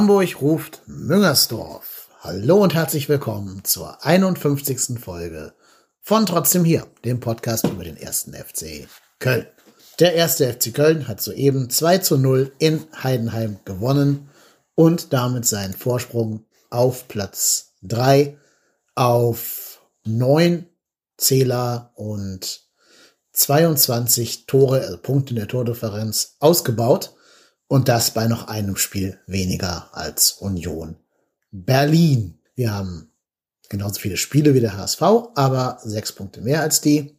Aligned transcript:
Hamburg 0.00 0.40
ruft 0.40 0.80
Müngersdorf. 0.86 2.08
Hallo 2.20 2.62
und 2.62 2.72
herzlich 2.72 3.10
willkommen 3.10 3.64
zur 3.64 4.02
51. 4.02 4.98
Folge 4.98 5.52
von 6.00 6.24
Trotzdem 6.24 6.64
hier, 6.64 6.86
dem 7.04 7.20
Podcast 7.20 7.66
über 7.66 7.84
den 7.84 7.98
ersten 7.98 8.32
FC 8.32 8.88
Köln. 9.18 9.46
Der 9.98 10.14
erste 10.14 10.50
FC 10.50 10.72
Köln 10.72 11.06
hat 11.06 11.20
soeben 11.20 11.68
2 11.68 11.98
zu 11.98 12.16
0 12.16 12.50
in 12.58 12.86
Heidenheim 13.02 13.58
gewonnen 13.66 14.30
und 14.74 15.12
damit 15.12 15.44
seinen 15.44 15.74
Vorsprung 15.74 16.46
auf 16.70 17.06
Platz 17.06 17.74
3 17.82 18.38
auf 18.94 19.82
9 20.06 20.66
Zähler 21.18 21.92
und 21.94 22.62
22 23.34 24.46
Tore, 24.46 24.80
also 24.80 24.96
Punkte 24.96 25.34
in 25.34 25.40
der 25.40 25.48
Tordifferenz 25.48 26.36
ausgebaut. 26.40 27.14
Und 27.70 27.88
das 27.88 28.10
bei 28.10 28.26
noch 28.26 28.48
einem 28.48 28.74
Spiel 28.74 29.20
weniger 29.28 29.90
als 29.92 30.32
Union 30.32 30.96
Berlin. 31.52 32.40
Wir 32.56 32.74
haben 32.74 33.12
genauso 33.68 34.00
viele 34.00 34.16
Spiele 34.16 34.54
wie 34.54 34.60
der 34.60 34.76
HSV, 34.76 35.00
aber 35.36 35.78
sechs 35.84 36.10
Punkte 36.10 36.40
mehr 36.40 36.62
als 36.62 36.80
die. 36.80 37.16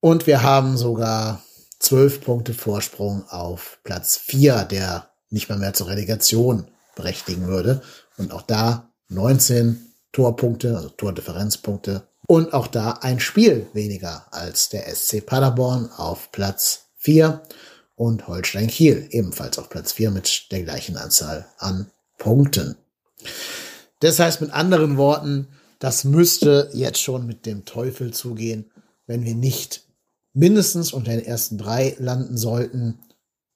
Und 0.00 0.26
wir 0.26 0.42
haben 0.42 0.76
sogar 0.76 1.40
zwölf 1.78 2.20
Punkte 2.20 2.52
Vorsprung 2.52 3.24
auf 3.28 3.78
Platz 3.84 4.16
vier, 4.16 4.64
der 4.64 5.08
nicht 5.30 5.48
mal 5.48 5.58
mehr 5.58 5.72
zur 5.72 5.86
Relegation 5.86 6.66
berechtigen 6.96 7.46
würde. 7.46 7.80
Und 8.16 8.32
auch 8.32 8.42
da 8.42 8.90
19 9.06 9.94
Torpunkte, 10.10 10.76
also 10.76 10.88
Tordifferenzpunkte. 10.88 12.08
Und 12.26 12.52
auch 12.52 12.66
da 12.66 12.98
ein 13.02 13.20
Spiel 13.20 13.68
weniger 13.72 14.26
als 14.32 14.68
der 14.68 14.92
SC 14.92 15.24
Paderborn 15.24 15.92
auf 15.92 16.32
Platz 16.32 16.86
vier 16.96 17.42
und 18.02 18.26
Holstein 18.26 18.66
Kiel 18.66 19.06
ebenfalls 19.10 19.60
auf 19.60 19.68
Platz 19.68 19.92
4 19.92 20.10
mit 20.10 20.50
der 20.50 20.64
gleichen 20.64 20.96
Anzahl 20.96 21.46
an 21.58 21.86
Punkten. 22.18 22.74
Das 24.00 24.18
heißt 24.18 24.40
mit 24.40 24.52
anderen 24.52 24.96
Worten, 24.96 25.46
das 25.78 26.02
müsste 26.02 26.68
jetzt 26.72 27.00
schon 27.00 27.28
mit 27.28 27.46
dem 27.46 27.64
Teufel 27.64 28.12
zugehen, 28.12 28.72
wenn 29.06 29.24
wir 29.24 29.36
nicht 29.36 29.84
mindestens 30.32 30.92
unter 30.92 31.12
den 31.12 31.24
ersten 31.24 31.58
drei 31.58 31.94
landen 32.00 32.36
sollten 32.36 32.98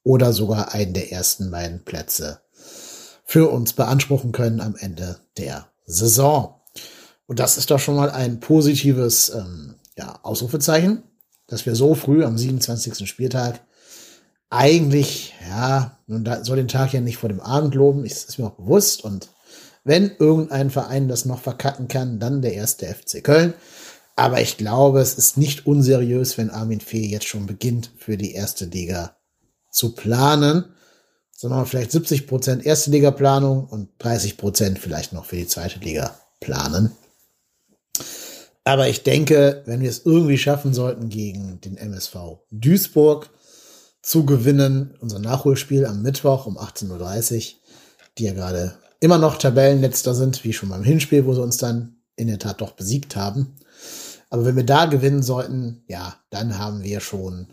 oder 0.03 0.31
sogar 0.31 0.73
einen 0.73 0.93
der 0.93 1.11
ersten 1.11 1.51
beiden 1.51 1.83
Plätze 1.83 2.39
für 3.25 3.49
uns 3.49 3.73
beanspruchen 3.73 4.31
können 4.31 4.61
am 4.61 4.77
Ende 4.77 5.19
der 5.35 5.67
Saison. 5.85 6.55
Und 7.25 7.39
das 7.39 7.57
ist 7.57 7.69
doch 7.69 7.79
schon 7.79 7.97
mal 7.97 8.11
ein 8.11 8.39
positives 8.39 9.27
ähm, 9.27 9.75
ja, 9.97 10.21
Ausrufezeichen, 10.23 11.03
dass 11.47 11.65
wir 11.65 11.75
so 11.75 11.95
früh 11.95 12.23
am 12.23 12.37
27. 12.37 13.09
Spieltag 13.09 13.66
eigentlich, 14.49 15.33
ja, 15.47 15.97
nun 16.07 16.23
da 16.23 16.43
soll 16.43 16.57
den 16.57 16.67
Tag 16.67 16.93
ja 16.93 17.01
nicht 17.01 17.17
vor 17.17 17.29
dem 17.29 17.41
Abend 17.41 17.75
loben, 17.75 18.05
ist, 18.05 18.29
ist 18.29 18.39
mir 18.39 18.47
auch 18.47 18.55
bewusst. 18.55 19.03
Und 19.03 19.29
wenn 19.83 20.11
irgendein 20.17 20.69
Verein 20.69 21.07
das 21.07 21.25
noch 21.25 21.39
verkacken 21.39 21.87
kann, 21.87 22.19
dann 22.19 22.41
der 22.41 22.53
erste 22.53 22.85
FC 22.85 23.23
Köln. 23.23 23.53
Aber 24.15 24.41
ich 24.41 24.57
glaube, 24.57 24.99
es 24.99 25.13
ist 25.13 25.37
nicht 25.37 25.67
unseriös, 25.67 26.37
wenn 26.37 26.49
Armin 26.49 26.81
Fee 26.81 27.05
jetzt 27.05 27.27
schon 27.27 27.45
beginnt, 27.45 27.91
für 27.97 28.17
die 28.17 28.33
erste 28.33 28.65
Liga 28.65 29.15
zu 29.71 29.93
planen. 29.93 30.65
Sondern 31.35 31.67
vielleicht 31.67 31.91
70 31.91 32.25
Prozent 32.25 32.65
erste 32.65 32.89
Liga 32.89 33.11
Planung 33.11 33.65
und 33.65 33.89
30 33.99 34.37
Prozent 34.37 34.79
vielleicht 34.79 35.13
noch 35.13 35.25
für 35.25 35.35
die 35.35 35.45
zweite 35.45 35.79
Liga 35.79 36.19
planen. 36.39 36.91
Aber 38.63 38.89
ich 38.89 39.03
denke, 39.03 39.61
wenn 39.65 39.81
wir 39.81 39.89
es 39.89 40.05
irgendwie 40.05 40.37
schaffen 40.37 40.73
sollten 40.73 41.09
gegen 41.09 41.61
den 41.61 41.77
MSV 41.77 42.39
Duisburg, 42.49 43.29
zu 44.07 44.25
gewinnen. 44.25 44.95
Unser 45.01 45.19
Nachholspiel 45.19 45.85
am 45.85 46.01
Mittwoch 46.01 46.45
um 46.45 46.57
18.30 46.57 47.35
Uhr, 47.35 47.55
die 48.17 48.23
ja 48.23 48.33
gerade 48.33 48.77
immer 49.01 49.17
noch 49.17 49.37
Tabellenletzter 49.37 50.15
sind, 50.15 50.45
wie 50.45 50.53
schon 50.53 50.69
beim 50.69 50.83
Hinspiel, 50.83 51.25
wo 51.25 51.33
sie 51.33 51.41
uns 51.41 51.57
dann 51.57 51.97
in 52.15 52.27
der 52.27 52.39
Tat 52.39 52.61
doch 52.61 52.71
besiegt 52.71 53.17
haben. 53.17 53.57
Aber 54.29 54.45
wenn 54.45 54.55
wir 54.55 54.63
da 54.63 54.85
gewinnen 54.85 55.23
sollten, 55.23 55.83
ja, 55.87 56.15
dann 56.29 56.57
haben 56.57 56.83
wir 56.83 57.01
schon 57.01 57.47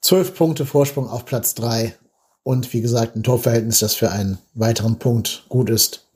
zwölf 0.00 0.34
Punkte 0.34 0.64
Vorsprung 0.64 1.06
auf 1.06 1.26
Platz 1.26 1.54
drei 1.54 1.94
und 2.42 2.72
wie 2.72 2.80
gesagt 2.80 3.14
ein 3.14 3.22
Torverhältnis, 3.22 3.80
das 3.80 3.94
für 3.94 4.10
einen 4.10 4.38
weiteren 4.54 4.98
Punkt 4.98 5.44
gut 5.50 5.68
ist. 5.68 6.06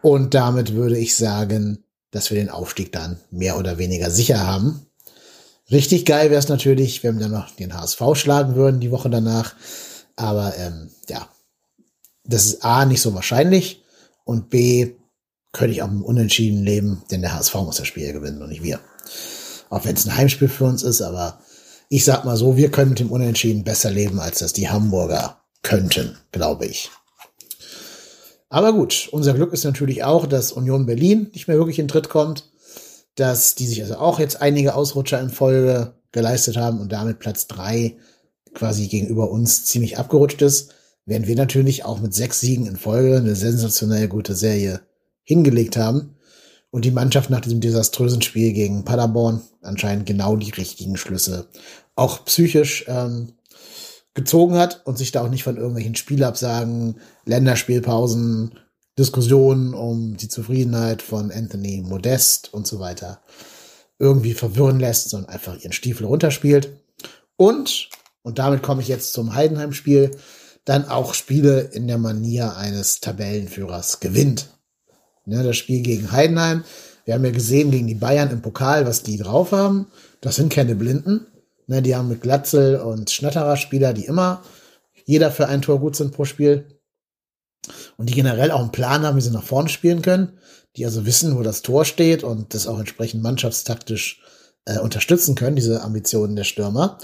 Und 0.00 0.32
damit 0.32 0.72
würde 0.72 0.96
ich 0.96 1.16
sagen, 1.16 1.84
dass 2.12 2.30
wir 2.30 2.38
den 2.38 2.48
Aufstieg 2.48 2.92
dann 2.92 3.18
mehr 3.30 3.58
oder 3.58 3.76
weniger 3.76 4.10
sicher 4.10 4.46
haben. 4.46 4.87
Richtig 5.70 6.06
geil 6.06 6.30
wäre 6.30 6.38
es 6.38 6.48
natürlich, 6.48 7.04
wenn 7.04 7.16
wir 7.16 7.22
dann 7.22 7.32
noch 7.32 7.50
den 7.50 7.74
HSV 7.74 8.00
schlagen 8.14 8.54
würden 8.54 8.80
die 8.80 8.90
Woche 8.90 9.10
danach. 9.10 9.54
Aber 10.16 10.56
ähm, 10.56 10.90
ja, 11.08 11.28
das 12.24 12.46
ist 12.46 12.64
A 12.64 12.86
nicht 12.86 13.02
so 13.02 13.14
wahrscheinlich 13.14 13.82
und 14.24 14.50
B 14.50 14.94
könnte 15.52 15.72
ich 15.72 15.82
auch 15.82 15.88
im 15.88 16.02
Unentschieden 16.02 16.62
leben, 16.62 17.02
denn 17.10 17.20
der 17.20 17.34
HSV 17.34 17.54
muss 17.56 17.76
das 17.76 17.86
Spiel 17.86 18.12
gewinnen 18.12 18.42
und 18.42 18.48
nicht 18.48 18.62
wir. 18.62 18.80
Auch 19.70 19.84
wenn 19.84 19.94
es 19.94 20.06
ein 20.06 20.16
Heimspiel 20.16 20.48
für 20.48 20.64
uns 20.64 20.82
ist, 20.82 21.02
aber 21.02 21.40
ich 21.88 22.04
sag 22.04 22.24
mal 22.24 22.36
so, 22.36 22.56
wir 22.56 22.70
können 22.70 22.90
mit 22.90 23.00
dem 23.00 23.10
Unentschieden 23.10 23.64
besser 23.64 23.90
leben, 23.90 24.20
als 24.20 24.38
das 24.38 24.52
die 24.52 24.68
Hamburger 24.68 25.40
könnten, 25.62 26.16
glaube 26.32 26.66
ich. 26.66 26.90
Aber 28.50 28.72
gut, 28.72 29.08
unser 29.12 29.34
Glück 29.34 29.52
ist 29.52 29.64
natürlich 29.64 30.04
auch, 30.04 30.26
dass 30.26 30.52
Union 30.52 30.86
Berlin 30.86 31.30
nicht 31.32 31.48
mehr 31.48 31.58
wirklich 31.58 31.78
in 31.78 31.88
Tritt 31.88 32.08
kommt 32.08 32.50
dass 33.18 33.54
die 33.54 33.66
sich 33.66 33.82
also 33.82 33.96
auch 33.96 34.20
jetzt 34.20 34.40
einige 34.40 34.74
Ausrutscher 34.74 35.20
in 35.20 35.30
Folge 35.30 35.94
geleistet 36.12 36.56
haben 36.56 36.80
und 36.80 36.92
damit 36.92 37.18
Platz 37.18 37.46
drei 37.46 37.96
quasi 38.54 38.86
gegenüber 38.86 39.30
uns 39.30 39.64
ziemlich 39.64 39.98
abgerutscht 39.98 40.40
ist, 40.42 40.74
während 41.04 41.26
wir 41.26 41.36
natürlich 41.36 41.84
auch 41.84 42.00
mit 42.00 42.14
sechs 42.14 42.40
Siegen 42.40 42.66
in 42.66 42.76
Folge 42.76 43.16
eine 43.16 43.34
sensationell 43.34 44.08
gute 44.08 44.34
Serie 44.34 44.80
hingelegt 45.24 45.76
haben 45.76 46.16
und 46.70 46.84
die 46.84 46.90
Mannschaft 46.90 47.28
nach 47.30 47.40
diesem 47.40 47.60
desaströsen 47.60 48.22
Spiel 48.22 48.52
gegen 48.52 48.84
Paderborn 48.84 49.42
anscheinend 49.62 50.06
genau 50.06 50.36
die 50.36 50.50
richtigen 50.50 50.96
Schlüsse 50.96 51.48
auch 51.96 52.24
psychisch 52.24 52.84
ähm, 52.86 53.32
gezogen 54.14 54.56
hat 54.56 54.86
und 54.86 54.96
sich 54.96 55.10
da 55.10 55.22
auch 55.22 55.30
nicht 55.30 55.42
von 55.42 55.56
irgendwelchen 55.56 55.96
Spielabsagen, 55.96 57.00
Länderspielpausen 57.24 58.58
Diskussionen 58.98 59.74
um 59.74 60.16
die 60.16 60.28
Zufriedenheit 60.28 61.02
von 61.02 61.30
Anthony 61.30 61.82
Modest 61.86 62.52
und 62.52 62.66
so 62.66 62.80
weiter 62.80 63.20
irgendwie 63.98 64.34
verwirren 64.34 64.80
lässt, 64.80 65.10
sondern 65.10 65.30
einfach 65.30 65.56
ihren 65.56 65.72
Stiefel 65.72 66.06
runterspielt. 66.06 66.70
Und, 67.36 67.88
und 68.22 68.38
damit 68.38 68.62
komme 68.62 68.82
ich 68.82 68.88
jetzt 68.88 69.12
zum 69.12 69.34
Heidenheim-Spiel, 69.34 70.10
dann 70.64 70.88
auch 70.88 71.14
Spiele 71.14 71.60
in 71.60 71.86
der 71.86 71.98
Manier 71.98 72.56
eines 72.56 73.00
Tabellenführers 73.00 74.00
gewinnt. 74.00 74.48
Ne, 75.24 75.42
das 75.42 75.56
Spiel 75.56 75.82
gegen 75.82 76.12
Heidenheim. 76.12 76.64
Wir 77.04 77.14
haben 77.14 77.24
ja 77.24 77.30
gesehen 77.30 77.70
gegen 77.70 77.86
die 77.86 77.94
Bayern 77.94 78.30
im 78.30 78.42
Pokal, 78.42 78.86
was 78.86 79.02
die 79.02 79.16
drauf 79.16 79.52
haben. 79.52 79.86
Das 80.20 80.36
sind 80.36 80.52
keine 80.52 80.74
Blinden. 80.74 81.26
Ne, 81.66 81.82
die 81.82 81.94
haben 81.94 82.08
mit 82.08 82.22
Glatzel 82.22 82.76
und 82.76 83.10
Schnatterer 83.10 83.56
Spieler, 83.56 83.92
die 83.92 84.06
immer 84.06 84.42
jeder 85.04 85.30
für 85.30 85.48
ein 85.48 85.62
Tor 85.62 85.80
gut 85.80 85.96
sind 85.96 86.12
pro 86.12 86.24
Spiel 86.24 86.66
und 87.96 88.08
die 88.08 88.14
generell 88.14 88.50
auch 88.50 88.60
einen 88.60 88.72
Plan 88.72 89.04
haben, 89.04 89.16
wie 89.16 89.22
sie 89.22 89.30
nach 89.30 89.44
vorne 89.44 89.68
spielen 89.68 90.02
können, 90.02 90.38
die 90.76 90.84
also 90.84 91.06
wissen, 91.06 91.36
wo 91.36 91.42
das 91.42 91.62
Tor 91.62 91.84
steht 91.84 92.24
und 92.24 92.54
das 92.54 92.66
auch 92.66 92.78
entsprechend 92.78 93.22
mannschaftstaktisch 93.22 94.22
äh, 94.66 94.78
unterstützen 94.78 95.34
können, 95.34 95.56
diese 95.56 95.82
Ambitionen 95.82 96.36
der 96.36 96.44
Stürmer. 96.44 96.98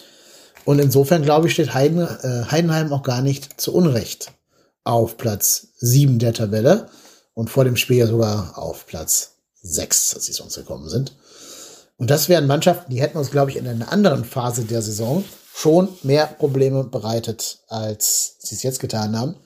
Und 0.64 0.78
insofern, 0.78 1.22
glaube 1.22 1.48
ich, 1.48 1.54
steht 1.54 1.74
Heiden, 1.74 1.98
äh, 2.00 2.44
Heidenheim 2.50 2.92
auch 2.92 3.02
gar 3.02 3.22
nicht 3.22 3.60
zu 3.60 3.74
Unrecht 3.74 4.32
auf 4.84 5.16
Platz 5.16 5.68
7 5.78 6.18
der 6.18 6.34
Tabelle 6.34 6.88
und 7.34 7.50
vor 7.50 7.64
dem 7.64 7.76
Spiel 7.76 7.98
ja 7.98 8.06
sogar 8.06 8.58
auf 8.58 8.86
Platz 8.86 9.32
6, 9.62 10.14
als 10.14 10.26
sie 10.26 10.32
sonst 10.32 10.56
gekommen 10.56 10.88
sind. 10.88 11.16
Und 11.96 12.10
das 12.10 12.28
wären 12.28 12.46
Mannschaften, 12.46 12.90
die 12.90 13.00
hätten 13.00 13.18
uns, 13.18 13.30
glaube 13.30 13.50
ich, 13.50 13.56
in 13.56 13.66
einer 13.66 13.92
anderen 13.92 14.24
Phase 14.24 14.64
der 14.64 14.82
Saison 14.82 15.24
schon 15.54 15.88
mehr 16.02 16.26
Probleme 16.26 16.84
bereitet, 16.84 17.60
als 17.68 18.36
sie 18.40 18.56
es 18.56 18.62
jetzt 18.62 18.80
getan 18.80 19.18
haben. 19.18 19.36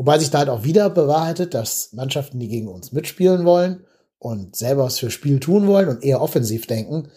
Wobei 0.00 0.18
sich 0.18 0.30
da 0.30 0.38
halt 0.38 0.48
auch 0.48 0.64
wieder 0.64 0.88
bewahrheitet, 0.88 1.52
dass 1.52 1.92
Mannschaften, 1.92 2.40
die 2.40 2.48
gegen 2.48 2.68
uns 2.68 2.90
mitspielen 2.90 3.44
wollen 3.44 3.84
und 4.18 4.56
selber 4.56 4.84
was 4.84 4.98
für 4.98 5.10
Spiel 5.10 5.40
tun 5.40 5.66
wollen 5.66 5.90
und 5.90 6.02
eher 6.02 6.22
offensiv 6.22 6.66
denken, 6.66 7.08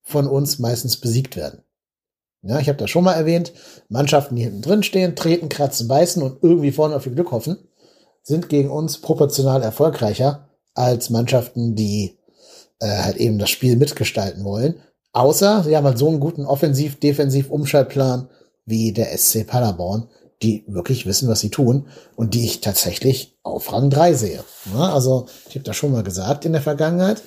von 0.00 0.26
uns 0.26 0.58
meistens 0.58 0.96
besiegt 0.96 1.36
werden. 1.36 1.60
Ja, 2.40 2.58
ich 2.58 2.68
habe 2.68 2.78
das 2.78 2.88
schon 2.88 3.04
mal 3.04 3.12
erwähnt. 3.12 3.52
Mannschaften, 3.90 4.36
die 4.36 4.44
hinten 4.44 4.62
drin 4.62 4.82
stehen, 4.82 5.16
treten, 5.16 5.50
kratzen, 5.50 5.86
beißen 5.86 6.22
und 6.22 6.42
irgendwie 6.42 6.72
vorne 6.72 6.96
auf 6.96 7.04
ihr 7.04 7.12
Glück 7.12 7.30
hoffen, 7.30 7.58
sind 8.22 8.48
gegen 8.48 8.70
uns 8.70 9.02
proportional 9.02 9.60
erfolgreicher 9.62 10.48
als 10.72 11.10
Mannschaften, 11.10 11.74
die 11.74 12.16
äh, 12.78 13.02
halt 13.02 13.18
eben 13.18 13.38
das 13.38 13.50
Spiel 13.50 13.76
mitgestalten 13.76 14.44
wollen. 14.44 14.80
Außer 15.12 15.62
sie 15.64 15.76
haben 15.76 15.84
halt 15.84 15.98
so 15.98 16.08
einen 16.08 16.20
guten 16.20 16.46
Offensiv-Defensiv-Umschaltplan 16.46 18.30
wie 18.64 18.92
der 18.92 19.14
SC 19.18 19.46
Paderborn, 19.46 20.08
die 20.42 20.64
wirklich 20.66 21.06
wissen, 21.06 21.28
was 21.28 21.40
sie 21.40 21.50
tun 21.50 21.86
und 22.16 22.34
die 22.34 22.44
ich 22.44 22.60
tatsächlich 22.60 23.38
auf 23.42 23.72
Rang 23.72 23.90
3 23.90 24.14
sehe. 24.14 24.44
Ja, 24.72 24.92
also 24.92 25.26
ich 25.48 25.54
habe 25.54 25.64
das 25.64 25.76
schon 25.76 25.92
mal 25.92 26.02
gesagt 26.02 26.44
in 26.44 26.52
der 26.52 26.62
Vergangenheit. 26.62 27.22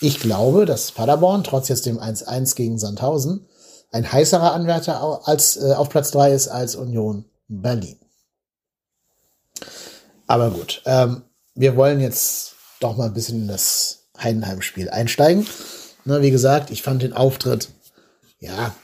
Ich 0.00 0.20
glaube, 0.20 0.66
dass 0.66 0.92
Paderborn 0.92 1.44
trotz 1.44 1.68
jetzt 1.68 1.86
dem 1.86 1.98
1-1 1.98 2.54
gegen 2.54 2.78
Sandhausen 2.78 3.46
ein 3.92 4.10
heißerer 4.10 4.52
Anwärter 4.52 5.26
als, 5.26 5.56
äh, 5.56 5.72
auf 5.72 5.88
Platz 5.88 6.10
3 6.10 6.32
ist 6.32 6.48
als 6.48 6.76
Union 6.76 7.24
Berlin. 7.48 7.98
Aber 10.26 10.50
gut, 10.50 10.82
ähm, 10.84 11.22
wir 11.54 11.76
wollen 11.76 12.00
jetzt 12.00 12.54
doch 12.78 12.96
mal 12.96 13.06
ein 13.06 13.14
bisschen 13.14 13.42
in 13.42 13.48
das 13.48 14.04
Heidenheim-Spiel 14.18 14.88
einsteigen. 14.88 15.46
Ne, 16.04 16.22
wie 16.22 16.30
gesagt, 16.30 16.70
ich 16.70 16.82
fand 16.82 17.02
den 17.02 17.12
Auftritt, 17.12 17.68
ja, 18.38 18.74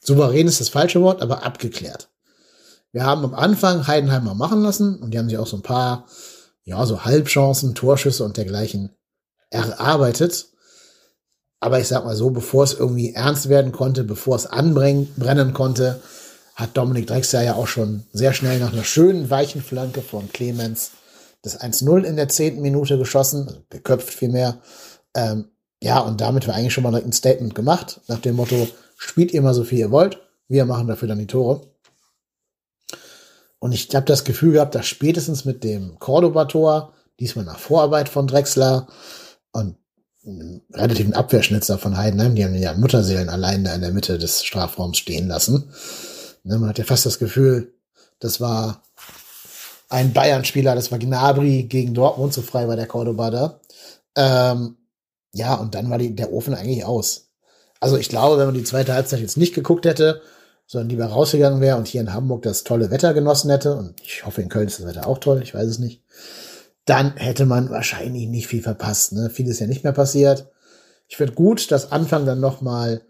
souverän 0.00 0.48
ist 0.48 0.60
das 0.60 0.68
falsche 0.68 1.00
Wort, 1.00 1.22
aber 1.22 1.44
abgeklärt. 1.44 2.08
Wir 2.92 3.04
haben 3.04 3.24
am 3.24 3.34
Anfang 3.34 3.86
Heidenheimer 3.86 4.34
machen 4.34 4.62
lassen 4.62 4.98
und 4.98 5.12
die 5.12 5.18
haben 5.18 5.28
sich 5.28 5.38
auch 5.38 5.46
so 5.46 5.56
ein 5.56 5.62
paar, 5.62 6.06
ja, 6.64 6.84
so 6.86 7.04
Halbchancen, 7.04 7.74
Torschüsse 7.74 8.24
und 8.24 8.36
dergleichen 8.36 8.96
erarbeitet. 9.50 10.48
Aber 11.60 11.80
ich 11.80 11.88
sag 11.88 12.04
mal 12.04 12.16
so, 12.16 12.30
bevor 12.30 12.64
es 12.64 12.74
irgendwie 12.74 13.14
ernst 13.14 13.48
werden 13.48 13.72
konnte, 13.72 14.04
bevor 14.04 14.36
es 14.36 14.46
anbrennen 14.46 15.54
konnte, 15.54 16.00
hat 16.54 16.76
Dominik 16.76 17.06
Drexler 17.06 17.42
ja 17.42 17.54
auch 17.54 17.66
schon 17.66 18.04
sehr 18.12 18.32
schnell 18.32 18.58
nach 18.58 18.72
einer 18.72 18.84
schönen 18.84 19.30
weichen 19.30 19.62
Flanke 19.62 20.02
von 20.02 20.30
Clemens 20.32 20.92
das 21.42 21.60
1-0 21.60 22.02
in 22.02 22.16
der 22.16 22.28
zehnten 22.28 22.62
Minute 22.62 22.98
geschossen, 22.98 23.46
also 23.46 23.60
geköpft 23.70 24.10
vielmehr. 24.10 24.60
Ähm, 25.14 25.50
ja, 25.80 26.00
und 26.00 26.20
damit 26.20 26.48
war 26.48 26.54
eigentlich 26.54 26.74
schon 26.74 26.82
mal 26.84 26.94
ein 26.94 27.12
Statement 27.12 27.54
gemacht, 27.54 28.00
nach 28.08 28.18
dem 28.18 28.36
Motto, 28.36 28.68
spielt 28.96 29.32
ihr 29.32 29.42
mal 29.42 29.54
so 29.54 29.62
viel 29.64 29.78
ihr 29.78 29.90
wollt, 29.90 30.18
wir 30.48 30.64
machen 30.64 30.88
dafür 30.88 31.08
dann 31.08 31.18
die 31.18 31.26
Tore. 31.26 31.60
Und 33.60 33.72
ich 33.72 33.94
habe 33.94 34.06
das 34.06 34.24
Gefühl 34.24 34.52
gehabt, 34.52 34.74
dass 34.74 34.86
spätestens 34.86 35.44
mit 35.44 35.64
dem 35.64 35.98
Cordoba-Tor, 35.98 36.92
diesmal 37.18 37.44
nach 37.44 37.58
Vorarbeit 37.58 38.08
von 38.08 38.26
Drexler 38.26 38.86
und 39.52 39.76
einem 40.24 40.62
relativen 40.72 41.14
Abwehrschnitzer 41.14 41.78
von 41.78 41.96
Heidenheim, 41.96 42.34
die 42.34 42.44
haben 42.44 42.54
ja 42.54 42.74
Mutterseelen 42.74 43.28
allein 43.28 43.64
da 43.64 43.74
in 43.74 43.80
der 43.80 43.92
Mitte 43.92 44.18
des 44.18 44.44
Strafraums 44.44 44.98
stehen 44.98 45.28
lassen. 45.28 45.72
Ne, 46.44 46.58
man 46.58 46.68
hat 46.68 46.78
ja 46.78 46.84
fast 46.84 47.06
das 47.06 47.18
Gefühl, 47.18 47.74
das 48.20 48.40
war 48.40 48.82
ein 49.88 50.12
Bayern-Spieler, 50.12 50.74
das 50.74 50.92
war 50.92 50.98
Gnabry 50.98 51.64
gegen 51.64 51.94
Dortmund, 51.94 52.34
so 52.34 52.42
frei 52.42 52.68
war 52.68 52.76
der 52.76 52.86
Cordoba 52.86 53.30
da. 53.30 53.60
Ähm, 54.16 54.76
ja, 55.32 55.54
und 55.54 55.74
dann 55.74 55.90
war 55.90 55.98
die, 55.98 56.14
der 56.14 56.32
Ofen 56.32 56.54
eigentlich 56.54 56.84
aus. 56.84 57.30
Also 57.80 57.96
ich 57.96 58.08
glaube, 58.08 58.38
wenn 58.38 58.46
man 58.46 58.54
die 58.54 58.64
zweite 58.64 58.92
Halbzeit 58.94 59.20
jetzt 59.20 59.36
nicht 59.36 59.54
geguckt 59.54 59.86
hätte, 59.86 60.20
sondern 60.68 60.90
lieber 60.90 61.06
rausgegangen 61.06 61.62
wäre 61.62 61.78
und 61.78 61.88
hier 61.88 62.02
in 62.02 62.12
Hamburg 62.12 62.42
das 62.42 62.62
tolle 62.62 62.90
Wetter 62.90 63.14
genossen 63.14 63.50
hätte, 63.50 63.74
und 63.74 64.00
ich 64.02 64.24
hoffe, 64.24 64.42
in 64.42 64.50
Köln 64.50 64.68
ist 64.68 64.78
das 64.78 64.86
Wetter 64.86 65.06
auch 65.06 65.18
toll, 65.18 65.40
ich 65.42 65.54
weiß 65.54 65.66
es 65.66 65.78
nicht, 65.78 66.02
dann 66.84 67.16
hätte 67.16 67.46
man 67.46 67.70
wahrscheinlich 67.70 68.28
nicht 68.28 68.46
viel 68.46 68.62
verpasst. 68.62 69.12
Ne? 69.12 69.30
Viel 69.30 69.48
ist 69.48 69.60
ja 69.60 69.66
nicht 69.66 69.82
mehr 69.82 69.92
passiert. 69.92 70.46
Ich 71.08 71.16
finde 71.16 71.32
gut, 71.32 71.70
dass 71.72 71.90
Anfang 71.90 72.26
dann 72.26 72.40
noch 72.40 72.60
mal 72.60 73.02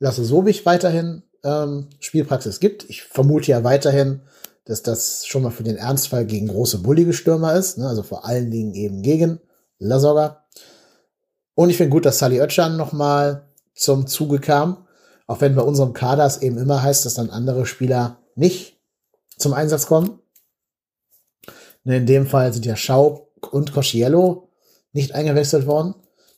Lasse 0.00 0.24
Sobich 0.24 0.66
weiterhin 0.66 1.22
ähm, 1.44 1.88
Spielpraxis 2.00 2.58
gibt. 2.58 2.84
Ich 2.90 3.04
vermute 3.04 3.52
ja 3.52 3.62
weiterhin, 3.62 4.22
dass 4.64 4.82
das 4.82 5.24
schon 5.26 5.42
mal 5.42 5.50
für 5.50 5.62
den 5.62 5.76
Ernstfall 5.76 6.26
gegen 6.26 6.48
große 6.48 6.78
bullige 6.78 7.12
Stürmer 7.12 7.54
ist, 7.54 7.78
ne? 7.78 7.86
also 7.86 8.02
vor 8.02 8.24
allen 8.24 8.50
Dingen 8.50 8.74
eben 8.74 9.02
gegen 9.02 9.40
Lasogga. 9.78 10.44
Und 11.54 11.70
ich 11.70 11.76
finde 11.76 11.90
gut, 11.90 12.06
dass 12.06 12.18
Sally 12.18 12.40
Oetschan 12.40 12.76
noch 12.76 12.92
mal 12.92 13.48
zum 13.74 14.06
Zuge 14.08 14.40
kam. 14.40 14.83
Auch 15.26 15.40
wenn 15.40 15.54
bei 15.54 15.62
unserem 15.62 15.92
Kader 15.92 16.26
es 16.26 16.42
eben 16.42 16.58
immer 16.58 16.82
heißt, 16.82 17.06
dass 17.06 17.14
dann 17.14 17.30
andere 17.30 17.66
Spieler 17.66 18.18
nicht 18.34 18.78
zum 19.38 19.54
Einsatz 19.54 19.86
kommen. 19.86 20.18
In 21.84 22.06
dem 22.06 22.26
Fall 22.26 22.52
sind 22.52 22.66
ja 22.66 22.76
Schaub 22.76 23.30
und 23.52 23.72
Cosciello 23.72 24.48
nicht 24.92 25.14
eingewechselt 25.14 25.66
worden, 25.66 25.94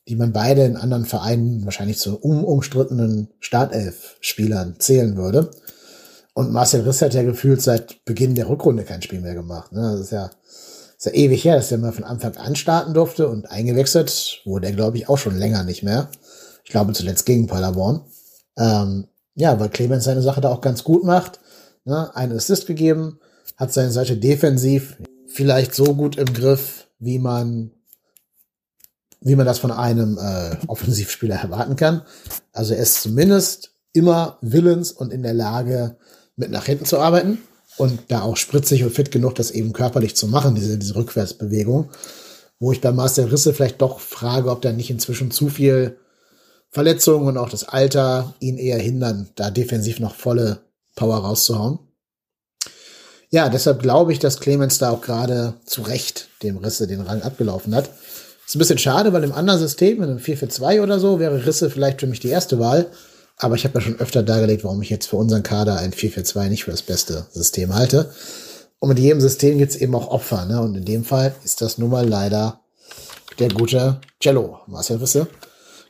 die 0.08 0.16
man 0.16 0.32
beide 0.32 0.64
in 0.64 0.76
anderen 0.76 1.04
Vereinen 1.04 1.64
wahrscheinlich 1.64 1.98
zu 1.98 2.18
umumstrittenen 2.18 3.28
Startelf-Spielern 3.40 4.76
zählen 4.78 5.16
würde. 5.16 5.50
Und 6.34 6.52
Marcel 6.52 6.82
Riss 6.82 7.02
hat 7.02 7.14
ja 7.14 7.22
gefühlt 7.22 7.62
seit 7.62 8.04
Beginn 8.04 8.34
der 8.34 8.48
Rückrunde 8.48 8.84
kein 8.84 9.02
Spiel 9.02 9.20
mehr 9.20 9.34
gemacht. 9.34 9.72
Ne? 9.72 9.92
Das 9.92 10.00
ist 10.00 10.12
ja, 10.12 10.30
ist 10.96 11.06
ja 11.06 11.12
ewig 11.12 11.44
her, 11.44 11.56
dass 11.56 11.70
der 11.70 11.78
mal 11.78 11.92
von 11.92 12.04
Anfang 12.04 12.36
an 12.36 12.56
starten 12.56 12.94
durfte 12.94 13.28
und 13.28 13.50
eingewechselt 13.50 14.42
wurde 14.44 14.66
er, 14.66 14.72
glaube 14.72 14.96
ich, 14.96 15.08
auch 15.08 15.18
schon 15.18 15.36
länger 15.36 15.64
nicht 15.64 15.82
mehr. 15.82 16.08
Ich 16.64 16.70
glaube 16.70 16.92
zuletzt 16.92 17.26
gegen 17.26 17.46
Paderborn. 17.46 18.02
Ähm, 18.56 19.08
ja, 19.34 19.58
weil 19.60 19.68
Clemens 19.68 20.04
seine 20.04 20.22
Sache 20.22 20.40
da 20.40 20.50
auch 20.50 20.60
ganz 20.60 20.84
gut 20.84 21.04
macht. 21.04 21.40
Ne? 21.84 22.14
Einen 22.16 22.36
Assist 22.36 22.66
gegeben, 22.66 23.20
hat 23.56 23.72
seine 23.72 23.90
Seite 23.90 24.16
defensiv 24.16 24.96
vielleicht 25.26 25.74
so 25.74 25.94
gut 25.94 26.16
im 26.16 26.32
Griff, 26.32 26.88
wie 26.98 27.18
man 27.18 27.72
wie 29.20 29.34
man 29.34 29.46
das 29.46 29.58
von 29.58 29.72
einem 29.72 30.18
äh, 30.18 30.56
Offensivspieler 30.68 31.36
erwarten 31.36 31.74
kann. 31.74 32.02
Also 32.52 32.74
er 32.74 32.82
ist 32.82 33.02
zumindest 33.02 33.72
immer 33.92 34.38
willens 34.40 34.92
und 34.92 35.12
in 35.12 35.22
der 35.22 35.34
Lage, 35.34 35.96
mit 36.36 36.50
nach 36.50 36.66
hinten 36.66 36.84
zu 36.84 36.98
arbeiten 36.98 37.38
und 37.76 37.98
da 38.08 38.22
auch 38.22 38.36
spritzig 38.36 38.84
und 38.84 38.92
fit 38.92 39.10
genug, 39.10 39.34
das 39.34 39.50
eben 39.50 39.72
körperlich 39.72 40.14
zu 40.14 40.28
machen, 40.28 40.54
diese, 40.54 40.78
diese 40.78 40.94
Rückwärtsbewegung. 40.94 41.90
Wo 42.58 42.72
ich 42.72 42.80
bei 42.80 42.92
Marcel 42.92 43.26
Risse 43.26 43.52
vielleicht 43.52 43.82
doch 43.82 44.00
frage, 44.00 44.50
ob 44.50 44.62
da 44.62 44.72
nicht 44.72 44.90
inzwischen 44.90 45.30
zu 45.30 45.48
viel 45.48 45.98
Verletzungen 46.76 47.26
und 47.26 47.38
auch 47.38 47.48
das 47.48 47.66
Alter 47.66 48.34
ihn 48.38 48.58
eher 48.58 48.78
hindern, 48.78 49.30
da 49.34 49.50
defensiv 49.50 49.98
noch 49.98 50.14
volle 50.14 50.58
Power 50.94 51.16
rauszuhauen. 51.16 51.78
Ja, 53.30 53.48
deshalb 53.48 53.80
glaube 53.80 54.12
ich, 54.12 54.18
dass 54.18 54.40
Clemens 54.40 54.76
da 54.76 54.90
auch 54.90 55.00
gerade 55.00 55.54
zu 55.64 55.80
Recht 55.80 56.28
dem 56.42 56.58
Risse 56.58 56.86
den 56.86 57.00
Rang 57.00 57.22
abgelaufen 57.22 57.74
hat. 57.74 57.88
Ist 58.46 58.54
ein 58.54 58.58
bisschen 58.58 58.76
schade, 58.76 59.14
weil 59.14 59.24
im 59.24 59.32
anderen 59.32 59.58
System, 59.58 60.02
in 60.02 60.10
einem 60.10 60.18
4-4-2 60.18 60.82
oder 60.82 61.00
so, 61.00 61.18
wäre 61.18 61.46
Risse 61.46 61.70
vielleicht 61.70 62.00
für 62.00 62.06
mich 62.08 62.20
die 62.20 62.28
erste 62.28 62.58
Wahl. 62.58 62.88
Aber 63.38 63.54
ich 63.54 63.64
habe 63.64 63.78
ja 63.78 63.80
schon 63.80 63.98
öfter 63.98 64.22
dargelegt, 64.22 64.62
warum 64.62 64.82
ich 64.82 64.90
jetzt 64.90 65.06
für 65.06 65.16
unseren 65.16 65.42
Kader 65.42 65.78
ein 65.78 65.94
4-4-2 65.94 66.50
nicht 66.50 66.64
für 66.64 66.72
das 66.72 66.82
beste 66.82 67.24
System 67.32 67.74
halte. 67.74 68.10
Und 68.80 68.90
mit 68.90 68.98
jedem 68.98 69.22
System 69.22 69.56
gibt 69.56 69.72
es 69.72 69.78
eben 69.78 69.94
auch 69.94 70.08
Opfer. 70.08 70.44
Ne? 70.44 70.60
Und 70.60 70.76
in 70.76 70.84
dem 70.84 71.04
Fall 71.04 71.34
ist 71.42 71.62
das 71.62 71.78
nun 71.78 71.88
mal 71.88 72.06
leider 72.06 72.60
der 73.38 73.48
gute 73.48 73.98
Cello, 74.20 74.60
Marcel 74.66 74.98
Risse. 74.98 75.26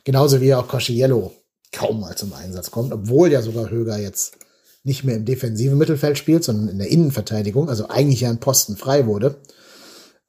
Genauso 0.07 0.39
wie 0.39 0.53
auch 0.53 0.69
Cosciello 0.69 1.33
kaum 1.73 1.99
mal 1.99 2.15
zum 2.15 2.31
Einsatz 2.31 2.71
kommt, 2.71 2.93
obwohl 2.93 3.29
ja 3.29 3.41
sogar 3.41 3.69
Höger 3.69 3.97
jetzt 3.97 4.37
nicht 4.85 5.03
mehr 5.03 5.17
im 5.17 5.25
defensiven 5.25 5.77
Mittelfeld 5.77 6.17
spielt, 6.17 6.45
sondern 6.45 6.69
in 6.69 6.77
der 6.77 6.87
Innenverteidigung, 6.87 7.67
also 7.67 7.89
eigentlich 7.89 8.21
ja 8.21 8.29
ein 8.29 8.39
Posten 8.39 8.77
frei 8.77 9.05
wurde. 9.05 9.35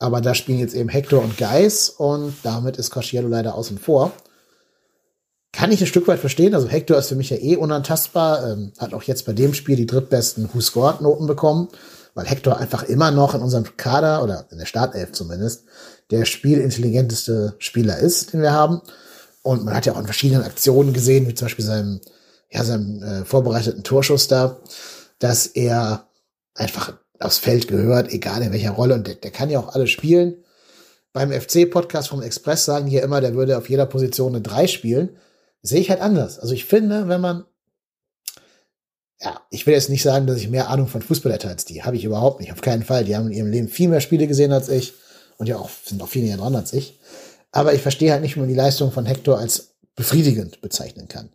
Aber 0.01 0.21
da 0.21 0.35
spielen 0.35 0.59
jetzt 0.59 0.75
eben 0.75 0.89
Hector 0.89 1.23
und 1.23 1.39
Geis 1.39 1.91
und 1.91 2.35
damit 2.43 2.77
ist 2.77 2.91
Cosciello 2.91 3.29
leider 3.29 3.55
außen 3.55 3.79
vor. 3.79 4.11
Kann 5.53 5.71
ich 5.71 5.81
ein 5.81 5.87
Stück 5.87 6.09
weit 6.09 6.19
verstehen. 6.19 6.57
Also 6.57 6.67
Hector 6.67 6.99
ist 6.99 7.11
für 7.11 7.15
mich 7.15 7.31
ja 7.31 7.37
eh 7.37 7.55
unantastbar. 7.55 8.51
Ähm, 8.51 8.73
hat 8.79 8.95
auch 8.95 9.05
jetzt 9.05 9.27
bei 9.27 9.33
dem 9.33 9.55
Spiel 9.55 9.77
die 9.77 9.87
drittbesten 9.87 10.51
Who 10.53 10.61
Scored 10.61 11.03
Noten 11.03 11.29
bekommen, 11.29 11.69
weil 12.15 12.27
Hector 12.27 12.57
einfach 12.57 12.83
immer 12.83 13.13
noch 13.13 13.37
in 13.37 13.43
unserem 13.43 13.77
Kader 13.77 14.25
oder 14.25 14.47
in 14.51 14.59
der 14.59 14.67
Startelf 14.67 15.13
zumindest 15.13 15.67
der 16.11 16.25
spielintelligenteste 16.25 17.55
Spieler 17.61 17.99
ist, 17.99 18.33
den 18.33 18.43
wir 18.43 18.51
haben. 18.51 18.83
Und 19.43 19.65
man 19.65 19.75
hat 19.75 19.87
ja 19.87 19.95
auch 19.95 19.99
in 19.99 20.05
verschiedenen 20.05 20.43
Aktionen 20.43 20.93
gesehen, 20.93 21.27
wie 21.29 21.35
zum 21.35 21.47
Beispiel 21.47 21.65
seinem, 21.65 22.01
ja, 22.51 22.65
seinem 22.65 23.03
äh, 23.03 23.25
vorbereiteten 23.25 23.85
Torschuss 23.85 24.29
da, 24.29 24.61
dass 25.19 25.47
er 25.47 26.09
einfach 26.55 26.95
aufs 27.21 27.39
Feld 27.39 27.69
gehört, 27.69 28.13
egal 28.13 28.43
in 28.43 28.53
welcher 28.53 28.73
Rolle. 28.73 28.95
Und 28.95 29.07
der, 29.07 29.15
der 29.15 29.31
kann 29.31 29.51
ja 29.51 29.59
auch 29.59 29.75
alles 29.75 29.91
spielen. 29.91 30.45
Beim 31.13 31.33
FC-Podcast 31.33 32.09
vom 32.09 32.23
Express 32.23 32.65
sagen 32.65 32.87
hier 32.87 33.03
immer, 33.03 33.21
der 33.21 33.35
würde 33.35 33.59
auf 33.59 33.69
jeder 33.69 33.87
Position 33.87 34.35
eine 34.35 34.43
3 34.43 34.67
spielen. 34.67 35.17
Sehe 35.63 35.81
ich 35.81 35.91
halt 35.91 36.01
anders. 36.01 36.39
Also 36.39 36.55
ich 36.55 36.65
finde, 36.65 37.09
wenn 37.09 37.21
man, 37.21 37.45
ja, 39.21 39.41
ich 39.51 39.67
will 39.67 39.75
jetzt 39.75 39.91
nicht 39.91 40.03
sagen, 40.03 40.27
dass 40.27 40.37
ich 40.37 40.49
mehr 40.49 40.69
Ahnung 40.69 40.87
von 40.87 41.03
Fußball 41.03 41.33
hätte 41.33 41.49
als 41.49 41.65
die. 41.65 41.83
Habe 41.83 41.97
ich 41.97 42.05
überhaupt 42.05 42.41
nicht. 42.41 42.53
Auf 42.53 42.61
keinen 42.61 42.85
Fall. 42.85 43.05
Die 43.05 43.17
haben 43.17 43.27
in 43.27 43.33
ihrem 43.33 43.51
Leben 43.51 43.69
viel 43.69 43.89
mehr 43.89 44.01
Spiele 44.01 44.27
gesehen 44.27 44.53
als 44.53 44.69
ich. 44.69 44.95
Und 45.39 45.49
ja 45.49 45.57
auch, 45.57 45.71
sind 45.85 46.03
auch 46.03 46.09
viel 46.09 46.23
näher 46.23 46.37
dran 46.37 46.55
als 46.55 46.73
ich. 46.73 46.98
Aber 47.51 47.75
ich 47.75 47.83
verstehe 47.83 48.13
halt 48.13 48.23
nicht, 48.23 48.37
wie 48.37 48.41
man 48.41 48.49
die 48.49 48.55
Leistung 48.55 48.93
von 48.93 49.07
Hector 49.07 49.39
als 49.39 49.75
befriedigend 49.95 50.61
bezeichnen 50.61 51.09
kann. 51.09 51.31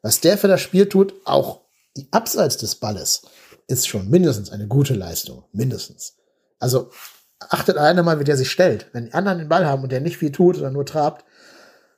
Was 0.00 0.20
der 0.20 0.38
für 0.38 0.48
das 0.48 0.60
Spiel 0.60 0.88
tut, 0.88 1.14
auch 1.24 1.62
abseits 2.10 2.56
des 2.56 2.76
Balles, 2.76 3.22
ist 3.68 3.86
schon 3.86 4.10
mindestens 4.10 4.50
eine 4.50 4.66
gute 4.66 4.94
Leistung. 4.94 5.44
Mindestens. 5.52 6.14
Also 6.58 6.90
achtet 7.38 7.76
einer 7.76 8.02
mal, 8.02 8.18
wie 8.20 8.24
der 8.24 8.36
sich 8.36 8.50
stellt. 8.50 8.86
Wenn 8.92 9.06
die 9.06 9.14
anderen 9.14 9.38
den 9.38 9.48
Ball 9.48 9.66
haben 9.66 9.82
und 9.82 9.92
der 9.92 10.00
nicht 10.00 10.18
viel 10.18 10.32
tut 10.32 10.58
oder 10.58 10.70
nur 10.70 10.86
trabt, 10.86 11.24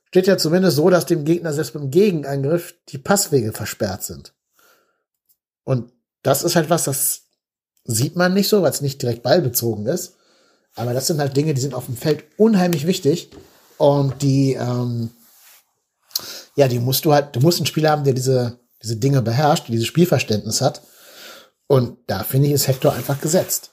steht 0.08 0.26
ja 0.26 0.38
zumindest 0.38 0.76
so, 0.76 0.90
dass 0.90 1.06
dem 1.06 1.24
Gegner 1.24 1.52
selbst 1.52 1.74
beim 1.74 1.90
Gegenangriff 1.90 2.74
die 2.88 2.98
Passwege 2.98 3.52
versperrt 3.52 4.02
sind. 4.02 4.32
Und 5.64 5.92
das 6.22 6.42
ist 6.42 6.56
halt 6.56 6.70
was, 6.70 6.84
das 6.84 7.22
sieht 7.84 8.16
man 8.16 8.32
nicht 8.32 8.48
so, 8.48 8.62
weil 8.62 8.70
es 8.70 8.80
nicht 8.80 9.02
direkt 9.02 9.22
ballbezogen 9.22 9.86
ist. 9.86 10.16
Aber 10.74 10.92
das 10.92 11.06
sind 11.06 11.20
halt 11.20 11.36
Dinge, 11.36 11.54
die 11.54 11.60
sind 11.60 11.74
auf 11.74 11.86
dem 11.86 11.96
Feld 11.96 12.24
unheimlich 12.36 12.86
wichtig. 12.86 13.30
Und 13.78 14.22
die, 14.22 14.54
ähm, 14.54 15.10
ja, 16.56 16.68
die 16.68 16.78
musst 16.78 17.04
du 17.04 17.12
halt, 17.12 17.34
du 17.36 17.40
musst 17.40 17.58
einen 17.58 17.66
Spieler 17.66 17.90
haben, 17.90 18.04
der 18.04 18.14
diese, 18.14 18.58
diese 18.82 18.96
Dinge 18.96 19.22
beherrscht, 19.22 19.68
dieses 19.68 19.86
Spielverständnis 19.86 20.60
hat. 20.60 20.82
Und 21.66 21.98
da 22.06 22.24
finde 22.24 22.48
ich, 22.48 22.54
ist 22.54 22.68
Hector 22.68 22.92
einfach 22.92 23.20
gesetzt. 23.20 23.70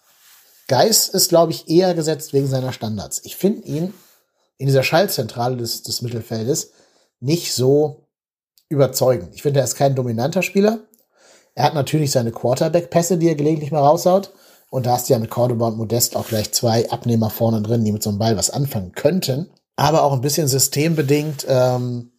Geis 0.67 1.10
ist, 1.10 1.29
glaube 1.29 1.51
ich, 1.51 1.67
eher 1.67 1.93
gesetzt 1.93 2.34
wegen 2.34 2.48
seiner 2.48 2.72
Standards. 2.72 3.22
Ich 3.24 3.36
finde 3.36 3.67
ihn 3.67 3.93
in 4.58 4.67
dieser 4.67 4.84
Schallzentrale 4.84 5.58
des, 5.58 5.84
des 5.84 6.01
Mittelfeldes 6.01 6.72
nicht 7.20 7.53
so 7.53 8.08
überzeugend. 8.70 9.36
Ich 9.36 9.41
finde, 9.41 9.60
er 9.60 9.65
ist 9.65 9.75
kein 9.75 9.96
dominanter 9.96 10.41
Spieler. 10.41 10.79
Er 11.55 11.65
hat 11.65 11.74
natürlich 11.74 12.12
seine 12.12 12.31
Quarterback-Pässe, 12.31 13.17
die 13.17 13.27
er 13.27 13.36
gelegentlich 13.36 13.72
mal 13.72 13.81
raushaut. 13.81 14.31
Und 14.72 14.86
da 14.86 14.94
hast 14.94 15.10
du 15.10 15.13
ja 15.13 15.20
mit 15.20 15.30
Cordoba 15.30 15.68
und 15.68 15.78
Modest 15.78 16.16
auch 16.16 16.30
gleich 16.30 16.54
zwei 16.54 16.90
Abnehmer 16.90 17.30
vorne 17.30 17.62
drin, 17.62 17.84
die 17.84 17.92
mit 17.92 18.01
so 18.01 18.10
einem 18.10 18.20
Ball 18.20 18.38
was 18.38 18.50
anfangen 18.50 18.94
könnten. 18.94 19.50
Aber 19.75 20.04
auch 20.04 20.13
ein 20.13 20.22
bisschen 20.22 20.48
systembedingt, 20.48 21.46
ähm, 21.50 22.13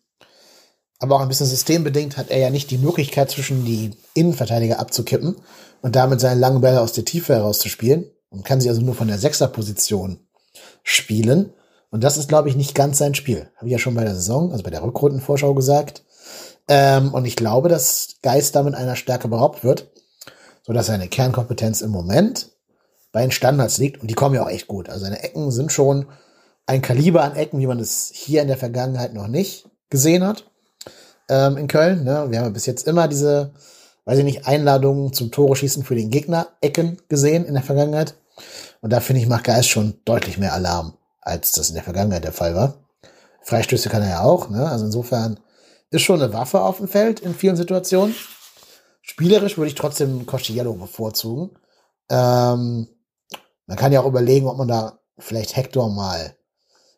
aber 0.98 1.16
auch 1.16 1.22
ein 1.22 1.28
bisschen 1.28 1.46
systembedingt 1.46 2.18
hat 2.18 2.28
er 2.28 2.38
ja 2.38 2.50
nicht 2.50 2.70
die 2.70 2.76
Möglichkeit, 2.76 3.30
zwischen 3.30 3.64
die 3.64 3.92
Innenverteidiger 4.12 4.78
abzukippen 4.78 5.36
und 5.80 5.96
damit 5.96 6.20
seine 6.20 6.38
langen 6.38 6.60
Bälle 6.60 6.82
aus 6.82 6.92
der 6.92 7.06
Tiefe 7.06 7.34
herauszuspielen 7.34 8.10
und 8.28 8.44
kann 8.44 8.60
sie 8.60 8.68
also 8.68 8.82
nur 8.82 8.94
von 8.94 9.08
der 9.08 9.18
Sechserposition 9.18 10.20
spielen. 10.82 11.54
Und 11.90 12.04
das 12.04 12.18
ist, 12.18 12.28
glaube 12.28 12.50
ich, 12.50 12.54
nicht 12.54 12.74
ganz 12.74 12.98
sein 12.98 13.14
Spiel. 13.14 13.48
Habe 13.56 13.66
ich 13.68 13.72
ja 13.72 13.78
schon 13.78 13.94
bei 13.94 14.04
der 14.04 14.14
Saison, 14.14 14.52
also 14.52 14.62
bei 14.62 14.70
der 14.70 14.82
Rückrundenvorschau 14.82 15.54
gesagt. 15.54 16.04
Ähm, 16.68 17.14
und 17.14 17.24
ich 17.24 17.36
glaube, 17.36 17.70
dass 17.70 18.16
Geist 18.20 18.54
damit 18.56 18.74
einer 18.74 18.96
Stärke 18.96 19.28
beraubt 19.28 19.64
wird, 19.64 19.91
so 20.62 20.72
dass 20.72 20.86
seine 20.86 21.08
Kernkompetenz 21.08 21.80
im 21.80 21.90
Moment 21.90 22.50
bei 23.12 23.22
den 23.22 23.30
Standards 23.30 23.78
liegt. 23.78 24.00
Und 24.00 24.08
die 24.08 24.14
kommen 24.14 24.34
ja 24.34 24.42
auch 24.42 24.50
echt 24.50 24.68
gut. 24.68 24.88
Also 24.88 25.04
seine 25.04 25.22
Ecken 25.22 25.50
sind 25.50 25.72
schon 25.72 26.06
ein 26.66 26.82
Kaliber 26.82 27.22
an 27.22 27.36
Ecken, 27.36 27.60
wie 27.60 27.66
man 27.66 27.80
es 27.80 28.10
hier 28.14 28.42
in 28.42 28.48
der 28.48 28.56
Vergangenheit 28.56 29.14
noch 29.14 29.28
nicht 29.28 29.68
gesehen 29.90 30.24
hat 30.24 30.50
ähm, 31.28 31.56
in 31.56 31.68
Köln. 31.68 32.04
Ne? 32.04 32.26
Wir 32.30 32.38
haben 32.38 32.46
ja 32.46 32.48
bis 32.48 32.66
jetzt 32.66 32.86
immer 32.86 33.08
diese, 33.08 33.52
weiß 34.04 34.18
ich 34.18 34.24
nicht, 34.24 34.46
Einladungen 34.46 35.12
zum 35.12 35.30
Tore 35.30 35.56
schießen 35.56 35.84
für 35.84 35.94
den 35.94 36.10
Gegner 36.10 36.48
Ecken 36.60 36.98
gesehen 37.08 37.44
in 37.44 37.54
der 37.54 37.62
Vergangenheit. 37.62 38.14
Und 38.80 38.92
da 38.92 39.00
finde 39.00 39.20
ich, 39.20 39.28
macht 39.28 39.44
Geist 39.44 39.68
schon 39.68 39.94
deutlich 40.04 40.38
mehr 40.38 40.54
Alarm, 40.54 40.94
als 41.20 41.52
das 41.52 41.68
in 41.68 41.74
der 41.74 41.84
Vergangenheit 41.84 42.24
der 42.24 42.32
Fall 42.32 42.54
war. 42.54 42.74
Freistöße 43.42 43.88
kann 43.88 44.02
er 44.02 44.08
ja 44.08 44.22
auch. 44.22 44.48
Ne? 44.48 44.68
Also 44.68 44.84
insofern 44.86 45.38
ist 45.90 46.02
schon 46.02 46.22
eine 46.22 46.32
Waffe 46.32 46.62
auf 46.62 46.78
dem 46.78 46.88
Feld 46.88 47.20
in 47.20 47.34
vielen 47.34 47.56
Situationen. 47.56 48.14
Spielerisch 49.02 49.58
würde 49.58 49.68
ich 49.68 49.74
trotzdem 49.74 50.26
Costiello 50.26 50.74
bevorzugen. 50.74 51.50
Ähm, 52.08 52.88
man 53.66 53.76
kann 53.76 53.92
ja 53.92 54.00
auch 54.00 54.06
überlegen, 54.06 54.46
ob 54.46 54.56
man 54.56 54.68
da 54.68 55.00
vielleicht 55.18 55.56
Hector 55.56 55.90
mal 55.90 56.36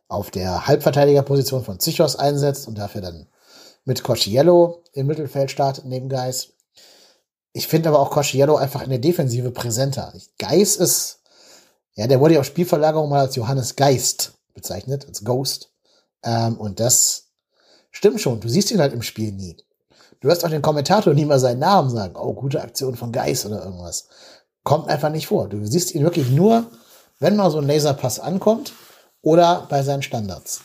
auf 0.08 0.30
der 0.30 0.66
Halbverteidigerposition 0.66 1.64
von 1.64 1.80
Zichos 1.80 2.16
einsetzt 2.16 2.68
und 2.68 2.78
dafür 2.78 3.00
dann 3.00 3.26
mit 3.84 4.02
Cosciello 4.02 4.82
im 4.92 5.06
Mittelfeld 5.06 5.50
startet 5.50 5.86
neben 5.86 6.08
Geis. 6.08 6.52
Ich 7.52 7.68
finde 7.68 7.88
aber 7.88 8.00
auch 8.00 8.10
Cosciello 8.10 8.56
einfach 8.56 8.82
in 8.82 8.90
der 8.90 8.98
Defensive 8.98 9.50
präsenter. 9.50 10.12
Geis 10.38 10.76
ist, 10.76 11.20
ja, 11.94 12.06
der 12.06 12.20
wurde 12.20 12.34
ja 12.34 12.40
auf 12.40 12.46
Spielverlagerung 12.46 13.08
mal 13.08 13.20
als 13.20 13.36
Johannes 13.36 13.76
Geist 13.76 14.34
bezeichnet, 14.54 15.06
als 15.06 15.24
Ghost. 15.24 15.72
Ähm, 16.22 16.58
und 16.58 16.80
das 16.80 17.30
stimmt 17.90 18.20
schon. 18.20 18.40
Du 18.40 18.48
siehst 18.48 18.70
ihn 18.70 18.80
halt 18.80 18.92
im 18.92 19.02
Spiel 19.02 19.32
nie. 19.32 19.56
Du 20.24 20.30
hörst 20.30 20.42
auch 20.42 20.48
den 20.48 20.62
Kommentator 20.62 21.12
nie 21.12 21.26
mal 21.26 21.38
seinen 21.38 21.58
Namen 21.58 21.90
sagen. 21.90 22.16
Oh, 22.16 22.32
gute 22.32 22.62
Aktion 22.62 22.96
von 22.96 23.12
Geis 23.12 23.44
oder 23.44 23.62
irgendwas. 23.62 24.08
Kommt 24.62 24.88
einfach 24.88 25.10
nicht 25.10 25.26
vor. 25.26 25.50
Du 25.50 25.62
siehst 25.66 25.94
ihn 25.94 26.02
wirklich 26.02 26.30
nur, 26.30 26.70
wenn 27.18 27.36
mal 27.36 27.50
so 27.50 27.58
ein 27.58 27.66
Laserpass 27.66 28.20
ankommt 28.20 28.72
oder 29.20 29.66
bei 29.68 29.82
seinen 29.82 30.00
Standards. 30.00 30.62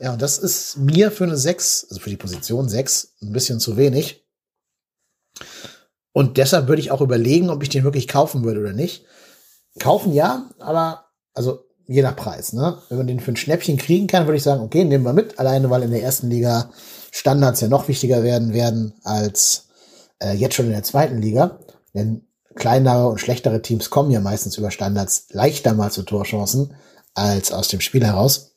Ja, 0.00 0.12
und 0.12 0.20
das 0.20 0.36
ist 0.36 0.78
mir 0.78 1.12
für 1.12 1.22
eine 1.22 1.36
6, 1.36 1.86
also 1.90 2.00
für 2.00 2.10
die 2.10 2.16
Position 2.16 2.68
6, 2.68 3.18
ein 3.22 3.30
bisschen 3.30 3.60
zu 3.60 3.76
wenig. 3.76 4.26
Und 6.10 6.36
deshalb 6.36 6.66
würde 6.66 6.82
ich 6.82 6.90
auch 6.90 7.02
überlegen, 7.02 7.50
ob 7.50 7.62
ich 7.62 7.68
den 7.68 7.84
wirklich 7.84 8.08
kaufen 8.08 8.42
würde 8.42 8.58
oder 8.58 8.72
nicht. 8.72 9.06
Kaufen 9.78 10.12
ja, 10.12 10.50
aber 10.58 11.04
also 11.34 11.68
je 11.86 12.02
nach 12.02 12.16
Preis. 12.16 12.52
Ne? 12.52 12.78
Wenn 12.88 12.98
man 12.98 13.06
den 13.06 13.20
für 13.20 13.32
ein 13.32 13.36
Schnäppchen 13.36 13.76
kriegen 13.76 14.06
kann, 14.06 14.26
würde 14.26 14.36
ich 14.36 14.42
sagen, 14.42 14.62
okay, 14.62 14.84
nehmen 14.84 15.04
wir 15.04 15.12
mit. 15.12 15.38
Alleine, 15.38 15.70
weil 15.70 15.82
in 15.82 15.90
der 15.90 16.02
ersten 16.02 16.30
Liga 16.30 16.70
Standards 17.10 17.60
ja 17.60 17.68
noch 17.68 17.88
wichtiger 17.88 18.22
werden 18.22 18.54
werden 18.54 18.94
als 19.04 19.66
äh, 20.20 20.34
jetzt 20.34 20.54
schon 20.54 20.66
in 20.66 20.72
der 20.72 20.82
zweiten 20.82 21.20
Liga. 21.20 21.58
Denn 21.94 22.26
kleinere 22.54 23.08
und 23.08 23.20
schlechtere 23.20 23.62
Teams 23.62 23.90
kommen 23.90 24.10
ja 24.10 24.20
meistens 24.20 24.56
über 24.56 24.70
Standards 24.70 25.26
leichter 25.30 25.74
mal 25.74 25.90
zu 25.90 26.02
Torchancen 26.02 26.74
als 27.14 27.52
aus 27.52 27.68
dem 27.68 27.80
Spiel 27.80 28.04
heraus. 28.04 28.54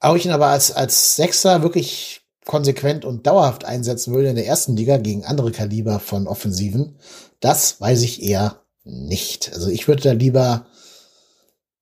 Auch 0.00 0.14
ich 0.14 0.24
ihn 0.24 0.32
aber 0.32 0.46
als, 0.46 0.72
als 0.72 1.16
Sechser 1.16 1.62
wirklich 1.62 2.22
konsequent 2.44 3.04
und 3.04 3.26
dauerhaft 3.26 3.64
einsetzen 3.64 4.14
würde 4.14 4.30
in 4.30 4.36
der 4.36 4.46
ersten 4.46 4.76
Liga 4.76 4.96
gegen 4.96 5.24
andere 5.24 5.52
Kaliber 5.52 6.00
von 6.00 6.26
Offensiven, 6.26 6.96
das 7.40 7.80
weiß 7.80 8.02
ich 8.02 8.22
eher 8.22 8.62
nicht. 8.84 9.52
Also 9.52 9.68
ich 9.68 9.86
würde 9.86 10.02
da 10.02 10.12
lieber, 10.12 10.66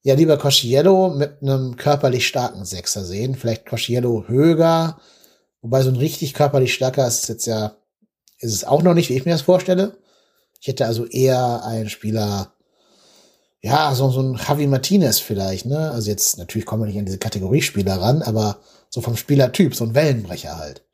ja, 0.07 0.15
lieber 0.15 0.39
Cosciello 0.39 1.11
mit 1.11 1.43
einem 1.43 1.75
körperlich 1.75 2.29
starken 2.29 2.65
Sechser 2.65 3.05
sehen. 3.05 3.35
Vielleicht 3.35 3.67
Cosciello 3.67 4.29
höher, 4.29 5.01
wobei 5.63 5.83
so 5.83 5.91
ein 5.91 5.97
richtig 5.97 6.33
körperlich 6.33 6.75
starker 6.75 7.09
ist 7.09 7.29
jetzt 7.29 7.47
ja, 7.47 7.77
ist 8.39 8.53
es 8.53 8.65
auch 8.65 8.85
noch 8.85 8.95
nicht, 8.95 9.11
wie 9.11 9.17
ich 9.17 9.25
mir 9.25 9.33
das 9.33 9.43
vorstelle. 9.43 9.99
Ich 10.61 10.69
hätte 10.69 10.87
also 10.87 11.07
eher 11.07 11.65
einen 11.65 11.89
Spieler 11.89 12.53
ja, 13.63 13.93
so, 13.97 14.09
so 14.11 14.21
ein 14.23 14.37
Javi 14.37 14.69
Martinez 14.69 15.19
vielleicht, 15.19 15.67
ne? 15.67 15.91
Also 15.91 16.09
jetzt, 16.09 16.39
natürlich 16.39 16.67
kommen 16.67 16.83
wir 16.83 16.87
nicht 16.87 17.01
an 17.01 17.07
diese 17.07 17.19
Kategoriespieler 17.19 18.01
ran, 18.01 18.23
aber 18.23 18.59
so 18.91 19.01
vom 19.01 19.17
Spielertyp, 19.17 19.75
so 19.75 19.83
ein 19.83 19.97
Wellenbrecher 19.97 20.57
halt. 20.57 20.85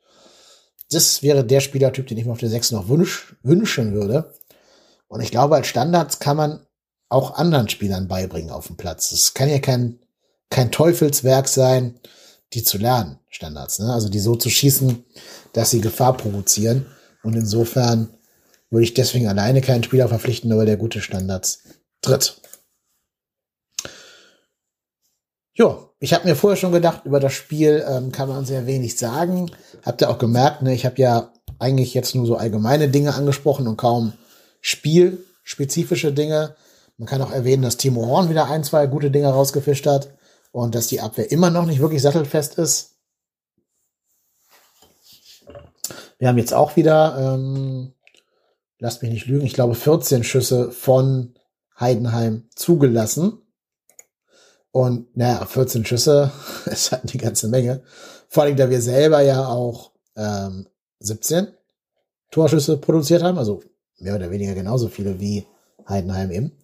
Das 0.89 1.21
wäre 1.21 1.45
der 1.45 1.59
Spielertyp, 1.59 2.07
den 2.07 2.17
ich 2.17 2.25
mir 2.25 2.31
auf 2.31 2.39
der 2.39 2.49
6 2.49 2.71
noch 2.71 2.89
wünsch, 2.89 3.35
wünschen 3.43 3.93
würde. 3.93 4.33
Und 5.07 5.21
ich 5.21 5.29
glaube, 5.29 5.55
als 5.55 5.67
Standards 5.67 6.17
kann 6.17 6.35
man 6.35 6.65
auch 7.13 7.35
anderen 7.35 7.69
Spielern 7.69 8.07
beibringen 8.07 8.49
auf 8.49 8.67
dem 8.67 8.77
Platz. 8.77 9.11
Es 9.11 9.33
kann 9.33 9.49
ja 9.49 9.59
kein, 9.59 9.99
kein 10.49 10.71
Teufelswerk 10.71 11.47
sein, 11.47 11.99
die 12.53 12.63
zu 12.63 12.77
lernen, 12.77 13.19
Standards, 13.29 13.79
ne? 13.79 13.91
Also 13.91 14.09
die 14.09 14.19
so 14.19 14.35
zu 14.35 14.49
schießen, 14.49 15.03
dass 15.53 15.71
sie 15.71 15.81
Gefahr 15.81 16.17
provozieren. 16.17 16.85
Und 17.23 17.35
insofern 17.35 18.09
würde 18.69 18.83
ich 18.83 18.93
deswegen 18.93 19.27
alleine 19.27 19.61
keinen 19.61 19.83
Spieler 19.83 20.07
verpflichten, 20.07 20.51
aber 20.51 20.65
der 20.65 20.77
gute 20.77 21.01
Standards 21.01 21.63
tritt. 22.01 22.41
Ja, 25.55 25.89
ich 25.99 26.13
habe 26.13 26.27
mir 26.27 26.35
vorher 26.35 26.57
schon 26.57 26.71
gedacht, 26.71 27.05
über 27.05 27.19
das 27.19 27.33
Spiel 27.33 27.85
ähm, 27.87 28.11
kann 28.11 28.27
man 28.27 28.45
sehr 28.45 28.65
wenig 28.65 28.97
sagen. 28.97 29.51
Habt 29.85 30.01
ihr 30.01 30.09
auch 30.09 30.17
gemerkt, 30.17 30.63
ne? 30.63 30.73
ich 30.73 30.85
habe 30.85 30.99
ja 30.99 31.31
eigentlich 31.59 31.93
jetzt 31.93 32.15
nur 32.15 32.25
so 32.25 32.35
allgemeine 32.35 32.89
Dinge 32.89 33.13
angesprochen 33.13 33.67
und 33.67 33.77
kaum 33.77 34.13
spielspezifische 34.61 36.11
Dinge. 36.11 36.55
Man 36.97 37.07
kann 37.07 37.21
auch 37.21 37.31
erwähnen, 37.31 37.63
dass 37.63 37.77
Timo 37.77 38.05
Horn 38.05 38.29
wieder 38.29 38.49
ein, 38.49 38.63
zwei 38.63 38.87
gute 38.87 39.11
Dinge 39.11 39.29
rausgefischt 39.29 39.87
hat 39.87 40.13
und 40.51 40.75
dass 40.75 40.87
die 40.87 41.01
Abwehr 41.01 41.31
immer 41.31 41.49
noch 41.49 41.65
nicht 41.65 41.79
wirklich 41.79 42.01
sattelfest 42.01 42.57
ist. 42.57 42.91
Wir 46.19 46.27
haben 46.27 46.37
jetzt 46.37 46.53
auch 46.53 46.75
wieder, 46.75 47.17
ähm, 47.17 47.93
lasst 48.79 49.01
mich 49.01 49.11
nicht 49.11 49.25
lügen, 49.25 49.45
ich 49.45 49.53
glaube 49.53 49.75
14 49.75 50.23
Schüsse 50.23 50.71
von 50.71 51.33
Heidenheim 51.79 52.47
zugelassen. 52.55 53.39
Und 54.71 55.15
naja, 55.17 55.45
14 55.45 55.85
Schüsse 55.85 56.31
ist 56.65 56.91
halt 56.91 57.11
eine 57.11 57.21
ganze 57.21 57.47
Menge. 57.47 57.83
Vor 58.29 58.43
allem, 58.43 58.55
da 58.55 58.69
wir 58.69 58.81
selber 58.81 59.21
ja 59.21 59.47
auch 59.47 59.91
ähm, 60.15 60.67
17 60.99 61.47
Torschüsse 62.31 62.77
produziert 62.77 63.21
haben, 63.21 63.37
also 63.37 63.61
mehr 63.99 64.15
oder 64.15 64.31
weniger 64.31 64.55
genauso 64.55 64.87
viele 64.87 65.19
wie 65.19 65.45
Heidenheim 65.87 66.31
eben. 66.31 66.62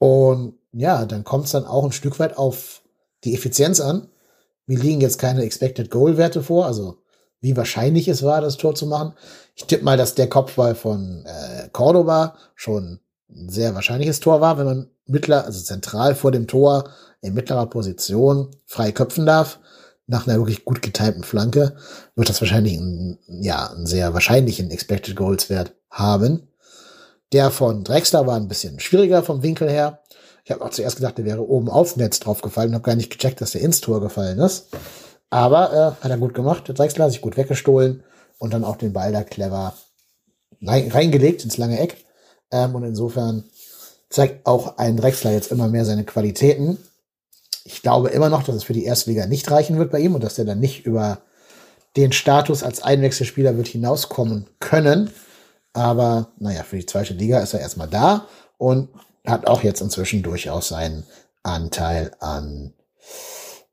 Und 0.00 0.54
ja, 0.72 1.04
dann 1.04 1.24
kommt 1.24 1.44
es 1.44 1.52
dann 1.52 1.66
auch 1.66 1.84
ein 1.84 1.92
Stück 1.92 2.18
weit 2.18 2.38
auf 2.38 2.80
die 3.22 3.34
Effizienz 3.34 3.80
an. 3.80 4.08
Mir 4.66 4.78
liegen 4.78 5.02
jetzt 5.02 5.18
keine 5.18 5.42
Expected 5.42 5.90
Goal 5.90 6.16
Werte 6.16 6.42
vor, 6.42 6.64
also 6.64 6.96
wie 7.40 7.56
wahrscheinlich 7.56 8.08
es 8.08 8.22
war, 8.22 8.40
das 8.40 8.56
Tor 8.56 8.74
zu 8.74 8.86
machen. 8.86 9.12
Ich 9.54 9.64
tippe 9.64 9.84
mal, 9.84 9.98
dass 9.98 10.14
der 10.14 10.28
Kopfball 10.28 10.74
von 10.74 11.24
äh, 11.26 11.68
Cordoba 11.70 12.36
schon 12.54 13.00
ein 13.28 13.50
sehr 13.50 13.74
wahrscheinliches 13.74 14.20
Tor 14.20 14.40
war, 14.40 14.58
wenn 14.58 14.66
man 14.66 14.90
mittler, 15.06 15.44
also 15.44 15.62
zentral 15.62 16.14
vor 16.14 16.32
dem 16.32 16.46
Tor 16.46 16.88
in 17.20 17.34
mittlerer 17.34 17.66
Position 17.66 18.56
frei 18.64 18.92
köpfen 18.92 19.26
darf, 19.26 19.58
nach 20.06 20.26
einer 20.26 20.38
wirklich 20.38 20.64
gut 20.64 20.80
getimten 20.80 21.24
Flanke, 21.24 21.76
wird 22.16 22.28
das 22.30 22.40
wahrscheinlich 22.40 22.78
ein, 22.78 23.18
ja, 23.28 23.70
einen 23.70 23.86
sehr 23.86 24.14
wahrscheinlichen 24.14 24.70
Expected 24.70 25.14
Goals 25.14 25.50
Wert 25.50 25.74
haben. 25.90 26.48
Der 27.32 27.50
von 27.50 27.84
Drexler 27.84 28.26
war 28.26 28.36
ein 28.36 28.48
bisschen 28.48 28.80
schwieriger 28.80 29.22
vom 29.22 29.42
Winkel 29.42 29.70
her. 29.70 30.00
Ich 30.44 30.50
habe 30.50 30.64
auch 30.64 30.70
zuerst 30.70 30.96
gedacht, 30.96 31.18
der 31.18 31.24
wäre 31.24 31.48
oben 31.48 31.68
aufs 31.68 31.96
Netz 31.96 32.18
draufgefallen, 32.18 32.74
habe 32.74 32.82
gar 32.82 32.96
nicht 32.96 33.10
gecheckt, 33.10 33.40
dass 33.40 33.52
der 33.52 33.60
ins 33.60 33.80
Tor 33.80 34.00
gefallen 34.00 34.38
ist. 34.40 34.68
Aber 35.28 35.72
äh, 36.00 36.04
hat 36.04 36.10
er 36.10 36.18
gut 36.18 36.34
gemacht. 36.34 36.66
Der 36.66 36.74
Drexler 36.74 37.04
hat 37.04 37.12
sich 37.12 37.20
gut 37.20 37.36
weggestohlen 37.36 38.02
und 38.38 38.52
dann 38.52 38.64
auch 38.64 38.76
den 38.76 38.92
Ball 38.92 39.12
da 39.12 39.22
clever 39.22 39.74
reingelegt 40.62 41.44
ins 41.44 41.56
lange 41.56 41.78
Eck. 41.78 42.04
Ähm, 42.50 42.74
und 42.74 42.82
insofern 42.82 43.44
zeigt 44.08 44.44
auch 44.46 44.76
ein 44.78 44.96
Drexler 44.96 45.30
jetzt 45.30 45.52
immer 45.52 45.68
mehr 45.68 45.84
seine 45.84 46.04
Qualitäten. 46.04 46.78
Ich 47.64 47.82
glaube 47.82 48.08
immer 48.08 48.28
noch, 48.28 48.42
dass 48.42 48.56
es 48.56 48.64
für 48.64 48.72
die 48.72 48.84
Erstliga 48.84 49.26
nicht 49.26 49.48
reichen 49.50 49.78
wird 49.78 49.92
bei 49.92 50.00
ihm 50.00 50.16
und 50.16 50.24
dass 50.24 50.38
er 50.38 50.44
dann 50.44 50.58
nicht 50.58 50.84
über 50.84 51.20
den 51.96 52.12
Status 52.12 52.62
als 52.62 52.82
Einwechselspieler 52.82 53.56
wird 53.56 53.68
hinauskommen 53.68 54.46
können. 54.58 55.10
Aber 55.72 56.32
naja, 56.38 56.62
für 56.62 56.76
die 56.76 56.86
zweite 56.86 57.14
Liga 57.14 57.40
ist 57.40 57.54
er 57.54 57.60
erstmal 57.60 57.88
da 57.88 58.26
und 58.58 58.88
hat 59.26 59.46
auch 59.46 59.62
jetzt 59.62 59.80
inzwischen 59.80 60.22
durchaus 60.22 60.68
seinen 60.68 61.06
Anteil 61.42 62.12
an 62.20 62.74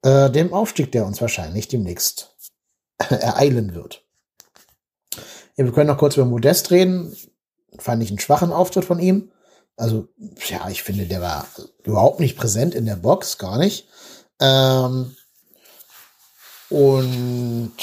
äh, 0.04 0.30
dem 0.30 0.54
Aufstieg, 0.54 0.92
der 0.92 1.06
uns 1.06 1.22
wahrscheinlich 1.22 1.68
demnächst 1.68 2.36
ereilen 3.10 3.74
wird. 3.74 4.04
Ja, 5.56 5.66
wir 5.66 5.72
können 5.72 5.88
noch 5.88 5.98
kurz 5.98 6.16
über 6.16 6.26
Modest 6.26 6.72
reden. 6.72 7.16
Fand 7.80 8.04
ich 8.04 8.10
einen 8.10 8.20
schwachen 8.20 8.52
Auftritt 8.52 8.86
von 8.86 9.00
ihm. 9.00 9.32
Also, 9.76 10.08
ja, 10.48 10.70
ich 10.70 10.84
finde, 10.84 11.06
der 11.06 11.22
war 11.22 11.48
überhaupt 11.84 12.20
nicht 12.20 12.38
präsent 12.38 12.74
in 12.74 12.86
der 12.86 12.96
Box, 12.96 13.38
gar 13.38 13.58
nicht. 13.58 13.88
Ähm, 14.40 15.16
und 16.70 17.74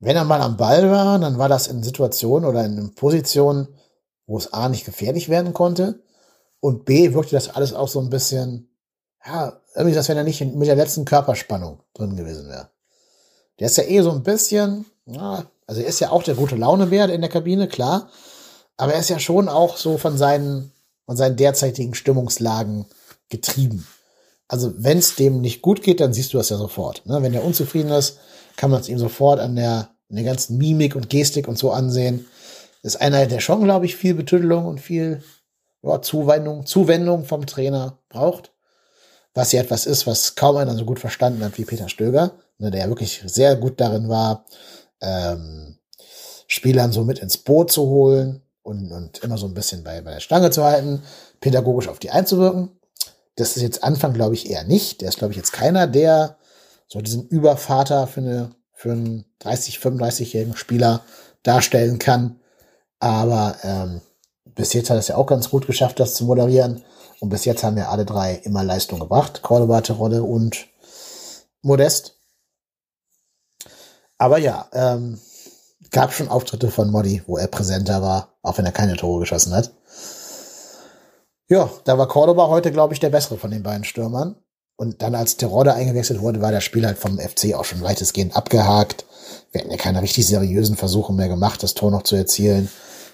wenn 0.00 0.16
er 0.16 0.24
mal 0.24 0.40
am 0.40 0.56
Ball 0.56 0.90
war, 0.90 1.18
dann 1.18 1.38
war 1.38 1.48
das 1.48 1.66
in 1.66 1.82
Situationen 1.82 2.48
oder 2.48 2.64
in 2.64 2.94
Positionen, 2.94 3.68
wo 4.26 4.38
es 4.38 4.52
A 4.52 4.68
nicht 4.68 4.84
gefährlich 4.84 5.28
werden 5.28 5.52
konnte 5.52 6.02
und 6.60 6.84
B 6.84 7.14
wirkte 7.14 7.36
das 7.36 7.48
alles 7.48 7.74
auch 7.74 7.88
so 7.88 8.00
ein 8.00 8.10
bisschen, 8.10 8.70
ja, 9.24 9.60
irgendwie, 9.74 9.96
als 9.96 10.08
wenn 10.08 10.16
er 10.16 10.24
nicht 10.24 10.40
mit 10.40 10.68
der 10.68 10.76
letzten 10.76 11.04
Körperspannung 11.04 11.80
drin 11.94 12.16
gewesen 12.16 12.48
wäre. 12.48 12.70
Der 13.58 13.66
ist 13.66 13.76
ja 13.76 13.84
eh 13.84 14.00
so 14.02 14.10
ein 14.10 14.22
bisschen, 14.22 14.86
ja, 15.06 15.44
also 15.66 15.82
er 15.82 15.86
ist 15.86 16.00
ja 16.00 16.10
auch 16.10 16.22
der 16.22 16.34
gute 16.34 16.56
Launebär 16.56 17.08
in 17.10 17.20
der 17.20 17.30
Kabine, 17.30 17.68
klar, 17.68 18.08
aber 18.76 18.94
er 18.94 19.00
ist 19.00 19.10
ja 19.10 19.18
schon 19.18 19.48
auch 19.48 19.76
so 19.76 19.98
von 19.98 20.16
seinen, 20.16 20.72
von 21.04 21.16
seinen 21.16 21.36
derzeitigen 21.36 21.94
Stimmungslagen 21.94 22.86
getrieben. 23.28 23.86
Also 24.48 24.72
wenn 24.78 24.98
es 24.98 25.14
dem 25.14 25.42
nicht 25.42 25.62
gut 25.62 25.82
geht, 25.82 26.00
dann 26.00 26.12
siehst 26.12 26.32
du 26.32 26.38
das 26.38 26.48
ja 26.48 26.56
sofort. 26.56 27.06
Ne? 27.06 27.22
Wenn 27.22 27.34
er 27.34 27.44
unzufrieden 27.44 27.90
ist, 27.90 28.18
kann 28.56 28.70
man 28.70 28.80
es 28.80 28.88
ihm 28.88 28.98
sofort 28.98 29.38
an 29.38 29.54
der, 29.54 29.89
an 30.10 30.16
der 30.16 30.24
ganzen 30.24 30.58
Mimik 30.58 30.96
und 30.96 31.08
Gestik 31.08 31.48
und 31.48 31.58
so 31.58 31.70
ansehen. 31.70 32.26
Ist 32.82 33.00
einer, 33.00 33.26
der 33.26 33.40
schon, 33.40 33.62
glaube 33.64 33.86
ich, 33.86 33.96
viel 33.96 34.14
Betüdelung 34.14 34.66
und 34.66 34.80
viel 34.80 35.22
ja, 35.82 36.02
Zuwendung, 36.02 36.66
Zuwendung 36.66 37.24
vom 37.24 37.46
Trainer 37.46 37.98
braucht. 38.08 38.52
Was 39.34 39.52
ja 39.52 39.60
etwas 39.60 39.86
ist, 39.86 40.06
was 40.06 40.34
kaum 40.34 40.56
einer 40.56 40.74
so 40.74 40.84
gut 40.84 40.98
verstanden 40.98 41.44
hat 41.44 41.56
wie 41.56 41.64
Peter 41.64 41.88
Stöger, 41.88 42.32
ne, 42.58 42.70
der 42.70 42.82
ja 42.82 42.88
wirklich 42.88 43.22
sehr 43.26 43.54
gut 43.56 43.80
darin 43.80 44.08
war, 44.08 44.44
ähm, 45.00 45.78
Spielern 46.48 46.90
so 46.90 47.04
mit 47.04 47.20
ins 47.20 47.38
Boot 47.38 47.70
zu 47.70 47.82
holen 47.82 48.42
und, 48.62 48.90
und 48.90 49.18
immer 49.22 49.38
so 49.38 49.46
ein 49.46 49.54
bisschen 49.54 49.84
bei, 49.84 50.00
bei 50.00 50.10
der 50.10 50.20
Stange 50.20 50.50
zu 50.50 50.64
halten, 50.64 51.02
pädagogisch 51.40 51.86
auf 51.86 52.00
die 52.00 52.10
einzuwirken. 52.10 52.70
Das 53.36 53.56
ist 53.56 53.62
jetzt 53.62 53.84
Anfang, 53.84 54.12
glaube 54.14 54.34
ich, 54.34 54.50
eher 54.50 54.64
nicht. 54.64 55.00
Der 55.00 55.08
ist, 55.08 55.18
glaube 55.18 55.32
ich, 55.32 55.36
jetzt 55.36 55.52
keiner, 55.52 55.86
der 55.86 56.36
so 56.88 57.00
diesen 57.00 57.28
Übervater 57.28 58.08
für, 58.08 58.20
eine, 58.20 58.50
für 58.80 58.92
einen 58.92 59.26
30, 59.40 59.76
35-jährigen 59.76 60.56
Spieler 60.56 61.02
darstellen 61.42 61.98
kann. 61.98 62.40
Aber 62.98 63.54
ähm, 63.62 64.00
bis 64.54 64.72
jetzt 64.72 64.88
hat 64.88 64.96
es 64.96 65.08
ja 65.08 65.16
auch 65.16 65.26
ganz 65.26 65.50
gut 65.50 65.66
geschafft, 65.66 66.00
das 66.00 66.14
zu 66.14 66.24
moderieren. 66.24 66.82
Und 67.20 67.28
bis 67.28 67.44
jetzt 67.44 67.62
haben 67.62 67.76
wir 67.76 67.90
alle 67.90 68.06
drei 68.06 68.36
immer 68.36 68.64
Leistung 68.64 68.98
gebracht. 68.98 69.42
Cordoba, 69.42 69.82
Terodde 69.82 70.22
und 70.22 70.66
Modest. 71.60 72.16
Aber 74.16 74.38
ja, 74.38 74.66
ähm, 74.72 75.20
gab 75.90 76.14
schon 76.14 76.28
Auftritte 76.28 76.70
von 76.70 76.90
Modi, 76.90 77.22
wo 77.26 77.36
er 77.36 77.48
präsenter 77.48 78.00
war, 78.00 78.38
auch 78.40 78.56
wenn 78.56 78.64
er 78.64 78.72
keine 78.72 78.96
Tore 78.96 79.20
geschossen 79.20 79.54
hat. 79.54 79.72
Ja, 81.48 81.68
da 81.84 81.98
war 81.98 82.08
Cordoba 82.08 82.48
heute, 82.48 82.72
glaube 82.72 82.94
ich, 82.94 83.00
der 83.00 83.10
bessere 83.10 83.36
von 83.36 83.50
den 83.50 83.62
beiden 83.62 83.84
Stürmern. 83.84 84.36
Und 84.80 85.02
dann, 85.02 85.14
als 85.14 85.36
Terodde 85.36 85.74
eingewechselt 85.74 86.22
wurde, 86.22 86.40
war 86.40 86.52
das 86.52 86.64
Spiel 86.64 86.86
halt 86.86 86.96
vom 86.96 87.18
FC 87.18 87.52
auch 87.52 87.66
schon 87.66 87.82
weitestgehend 87.82 88.34
abgehakt. 88.34 89.04
Wir 89.52 89.60
hatten 89.60 89.70
ja 89.70 89.76
keine 89.76 90.00
richtig 90.00 90.26
seriösen 90.26 90.74
Versuche 90.74 91.12
mehr 91.12 91.28
gemacht, 91.28 91.62
das 91.62 91.74
Tor 91.74 91.90
noch 91.90 92.02
zu 92.02 92.16
erzielen. 92.16 92.70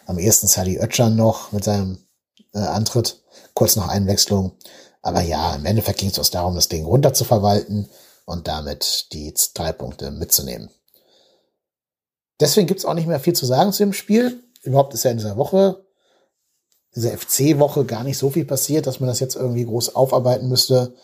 Am 0.07 0.17
ersten 0.17 0.47
Sadi 0.47 0.79
Ötchan 0.79 1.17
noch 1.17 1.51
mit 1.51 1.65
seinem 1.65 1.99
äh, 2.55 2.61
Antritt, 2.61 3.21
kurz 3.55 3.75
nach 3.75 3.89
Einwechslung. 3.89 4.53
Aber 5.03 5.23
ja, 5.23 5.57
im 5.57 5.67
Endeffekt 5.67 5.99
ging 5.99 6.11
es 6.11 6.19
uns 6.19 6.31
darum, 6.31 6.55
das 6.55 6.69
Ding 6.69 6.85
runter 6.85 7.15
zu 7.15 7.25
verwalten 7.25 7.89
und 8.27 8.47
damit 8.47 9.13
die 9.13 9.35
drei 9.53 9.73
Punkte 9.73 10.13
mitzunehmen. 10.13 10.71
Deswegen 12.39 12.69
gibt's 12.69 12.85
auch 12.85 12.95
nicht 12.95 13.09
mehr 13.09 13.19
viel 13.19 13.35
zu 13.35 13.45
sagen 13.45 13.73
zu 13.73 13.83
dem 13.83 13.93
Spiel. 13.93 14.41
Überhaupt 14.63 14.95
ist 14.95 15.03
ja 15.03 15.11
in 15.11 15.17
dieser 15.17 15.37
Woche, 15.37 15.85
dieser 16.95 17.19
FC-Woche 17.19 17.85
gar 17.87 18.05
nicht 18.05 18.19
so 18.19 18.31
viel 18.31 18.45
passiert, 18.45 18.87
dass 18.87 19.01
man 19.01 19.09
das 19.09 19.19
jetzt 19.19 19.35
irgendwie 19.35 19.65
groß 19.65 19.97
aufarbeiten 19.97 20.49
müsste 20.49 20.95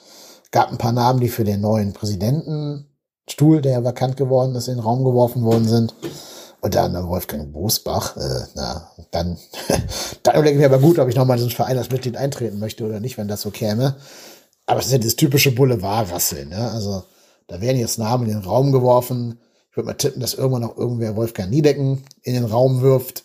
gab 0.53 0.71
ein 0.71 0.79
paar 0.79 0.93
Namen, 0.93 1.19
die 1.19 1.29
für 1.29 1.45
den 1.45 1.61
neuen 1.61 1.93
Präsidentenstuhl, 1.93 3.61
der 3.61 3.73
ja 3.73 3.85
vakant 3.85 4.17
geworden 4.17 4.55
ist, 4.55 4.69
in 4.69 4.77
den 4.77 4.85
Raum 4.85 5.03
geworfen 5.03 5.43
worden 5.43 5.67
sind. 5.67 5.95
Unter 6.61 6.85
anderem 6.85 7.09
Wolfgang 7.09 7.53
Bosbach. 7.53 8.17
Äh, 8.17 8.45
na, 8.55 8.93
dann, 9.11 9.37
dann 10.23 10.35
überlege 10.35 10.53
ich 10.53 10.61
mir 10.61 10.67
aber 10.67 10.79
gut, 10.79 11.01
ob 11.01 11.09
ich 11.09 11.17
nochmal 11.17 11.37
in 11.37 11.45
diesen 11.45 11.57
Verein 11.57 11.77
als 11.77 11.91
Mitglied 11.91 12.17
eintreten 12.17 12.61
möchte 12.61 12.85
oder 12.85 13.01
nicht, 13.01 13.19
wenn 13.19 13.27
das 13.27 13.41
so 13.41 13.51
käme. 13.51 13.97
Aber 14.67 14.79
es 14.79 14.87
ist 14.87 14.93
ja 14.93 14.99
das 14.99 15.17
typische 15.17 15.53
Boulevard-Rasseln. 15.53 16.51
Ne? 16.51 16.71
Also 16.71 17.03
da 17.49 17.61
werden 17.61 17.81
jetzt 17.81 17.99
Namen 17.99 18.29
in 18.29 18.35
den 18.35 18.45
Raum 18.45 18.71
geworfen. 18.71 19.41
Ich 19.71 19.77
würde 19.77 19.87
mal 19.87 19.95
tippen, 19.95 20.21
dass 20.21 20.35
irgendwann 20.35 20.62
noch 20.62 20.77
irgendwer 20.77 21.17
Wolfgang 21.17 21.51
Niedecken 21.51 22.05
in 22.23 22.35
den 22.35 22.45
Raum 22.45 22.81
wirft. 22.83 23.25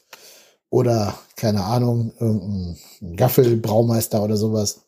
Oder, 0.69 1.13
keine 1.35 1.63
Ahnung, 1.63 2.13
irgendein 2.19 2.77
Gaffel-Braumeister 3.15 4.23
oder 4.23 4.35
sowas. 4.35 4.86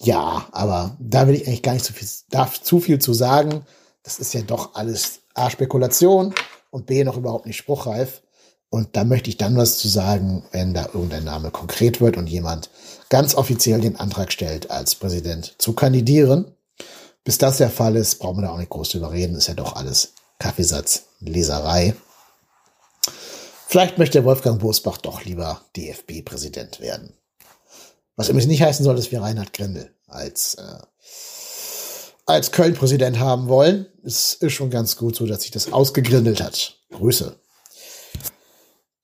Ja, 0.00 0.46
aber 0.52 0.96
da 1.00 1.26
will 1.26 1.34
ich 1.34 1.46
eigentlich 1.46 1.62
gar 1.62 1.72
nicht 1.72 1.84
zu 1.84 1.92
viel, 1.92 2.08
darf 2.30 2.62
zu 2.62 2.80
viel 2.80 2.98
zu 2.98 3.14
sagen. 3.14 3.66
Das 4.02 4.18
ist 4.18 4.32
ja 4.32 4.42
doch 4.42 4.74
alles 4.74 5.20
A, 5.34 5.50
Spekulation 5.50 6.34
und 6.70 6.86
B, 6.86 7.02
noch 7.04 7.16
überhaupt 7.16 7.46
nicht 7.46 7.56
spruchreif. 7.56 8.22
Und 8.70 8.96
da 8.96 9.04
möchte 9.04 9.30
ich 9.30 9.38
dann 9.38 9.56
was 9.56 9.78
zu 9.78 9.88
sagen, 9.88 10.44
wenn 10.52 10.74
da 10.74 10.86
irgendein 10.92 11.24
Name 11.24 11.50
konkret 11.50 12.00
wird 12.00 12.16
und 12.16 12.28
jemand 12.28 12.70
ganz 13.08 13.34
offiziell 13.34 13.80
den 13.80 13.96
Antrag 13.96 14.30
stellt, 14.30 14.70
als 14.70 14.94
Präsident 14.94 15.54
zu 15.58 15.72
kandidieren. 15.72 16.54
Bis 17.24 17.38
das 17.38 17.56
der 17.56 17.70
Fall 17.70 17.96
ist, 17.96 18.16
brauchen 18.16 18.38
wir 18.38 18.42
da 18.42 18.52
auch 18.52 18.58
nicht 18.58 18.70
groß 18.70 18.90
drüber 18.90 19.12
reden. 19.12 19.36
Ist 19.36 19.48
ja 19.48 19.54
doch 19.54 19.74
alles 19.74 20.12
Kaffeesatz, 20.38 21.04
Leserei. 21.20 21.94
Vielleicht 23.66 23.98
möchte 23.98 24.24
Wolfgang 24.24 24.60
Bosbach 24.60 24.98
doch 24.98 25.24
lieber 25.24 25.62
DFB-Präsident 25.76 26.80
werden. 26.80 27.14
Was 28.18 28.28
übrigens 28.28 28.48
nicht 28.48 28.62
heißen 28.64 28.84
soll, 28.84 28.96
dass 28.96 29.12
wir 29.12 29.22
Reinhard 29.22 29.52
Grindel 29.52 29.92
als, 30.08 30.54
äh, 30.54 30.78
als 32.26 32.50
Köln-Präsident 32.50 33.20
haben 33.20 33.46
wollen. 33.46 33.86
Es 34.02 34.34
ist 34.34 34.54
schon 34.54 34.70
ganz 34.70 34.96
gut 34.96 35.14
so, 35.14 35.24
dass 35.24 35.42
sich 35.42 35.52
das 35.52 35.72
ausgegrindelt 35.72 36.42
hat. 36.42 36.74
Grüße. 36.90 37.36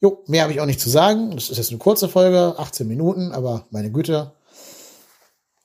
Jo, 0.00 0.24
mehr 0.27 0.42
habe 0.42 0.53
ich 0.53 0.61
auch 0.61 0.66
nicht 0.66 0.81
zu 0.81 0.90
sagen. 0.90 1.31
Das 1.31 1.48
ist 1.48 1.59
jetzt 1.59 1.70
eine 1.70 1.79
kurze 1.79 2.09
Folge, 2.09 2.59
18 2.59 2.88
Minuten, 2.88 3.31
aber 3.31 3.68
meine 3.70 3.92
Güte. 3.92 4.33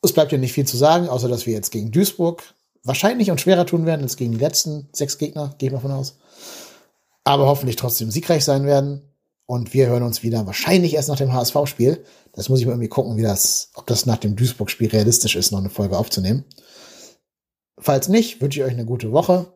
Es 0.03 0.13
bleibt 0.13 0.31
ja 0.31 0.37
nicht 0.37 0.53
viel 0.53 0.67
zu 0.67 0.77
sagen, 0.77 1.09
außer 1.09 1.27
dass 1.27 1.47
wir 1.47 1.53
jetzt 1.53 1.71
gegen 1.71 1.91
Duisburg 1.91 2.43
wahrscheinlich 2.83 3.31
und 3.31 3.41
schwerer 3.41 3.65
tun 3.65 3.87
werden 3.87 4.03
als 4.03 4.15
gegen 4.15 4.33
die 4.33 4.37
letzten 4.37 4.89
sechs 4.93 5.17
Gegner, 5.17 5.55
gehe 5.57 5.69
ich 5.69 5.73
mal 5.73 5.81
von 5.81 5.91
aus. 5.91 6.19
Aber 7.23 7.47
hoffentlich 7.47 7.77
trotzdem 7.77 8.11
siegreich 8.11 8.45
sein 8.45 8.67
werden. 8.67 9.09
Und 9.47 9.73
wir 9.73 9.87
hören 9.87 10.03
uns 10.03 10.21
wieder 10.21 10.45
wahrscheinlich 10.45 10.93
erst 10.93 11.09
nach 11.09 11.17
dem 11.17 11.33
HSV-Spiel. 11.33 12.05
Das 12.39 12.47
muss 12.47 12.61
ich 12.61 12.65
mal 12.65 12.71
irgendwie 12.71 12.87
gucken, 12.87 13.17
wie 13.17 13.21
das, 13.21 13.69
ob 13.75 13.85
das 13.87 14.05
nach 14.05 14.15
dem 14.15 14.37
Duisburg-Spiel 14.37 14.89
realistisch 14.89 15.35
ist, 15.35 15.51
noch 15.51 15.59
eine 15.59 15.69
Folge 15.69 15.97
aufzunehmen. 15.97 16.45
Falls 17.77 18.07
nicht, 18.07 18.41
wünsche 18.41 18.61
ich 18.61 18.65
euch 18.65 18.71
eine 18.71 18.85
gute 18.85 19.11
Woche. 19.11 19.47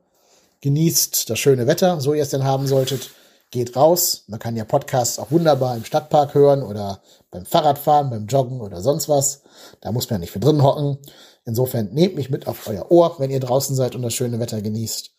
Genießt 0.60 1.30
das 1.30 1.40
schöne 1.40 1.66
Wetter, 1.66 2.02
so 2.02 2.14
ihr 2.14 2.24
es 2.24 2.30
denn 2.30 2.44
haben 2.44 2.68
solltet. 2.68 3.12
Geht 3.52 3.78
raus. 3.78 4.26
Man 4.28 4.40
kann 4.40 4.58
ja 4.58 4.66
Podcasts 4.66 5.18
auch 5.18 5.32
wunderbar 5.32 5.78
im 5.78 5.86
Stadtpark 5.86 6.34
hören 6.34 6.62
oder 6.62 7.02
beim 7.32 7.46
Fahrradfahren, 7.46 8.10
beim 8.10 8.28
Joggen 8.28 8.60
oder 8.60 8.82
sonst 8.82 9.08
was. 9.08 9.44
Da 9.80 9.92
muss 9.94 10.10
man 10.10 10.18
ja 10.18 10.20
nicht 10.20 10.32
für 10.32 10.40
drin 10.40 10.62
hocken. 10.62 10.98
Insofern 11.46 11.94
nehmt 11.94 12.16
mich 12.16 12.30
mit 12.30 12.48
auf 12.48 12.68
euer 12.68 12.92
Ohr, 12.92 13.16
wenn 13.18 13.32
ihr 13.32 13.40
draußen 13.40 13.76
seid 13.76 13.96
und 13.96 14.02
das 14.02 14.14
schöne 14.14 14.40
Wetter 14.40 14.62
genießt 14.62 15.14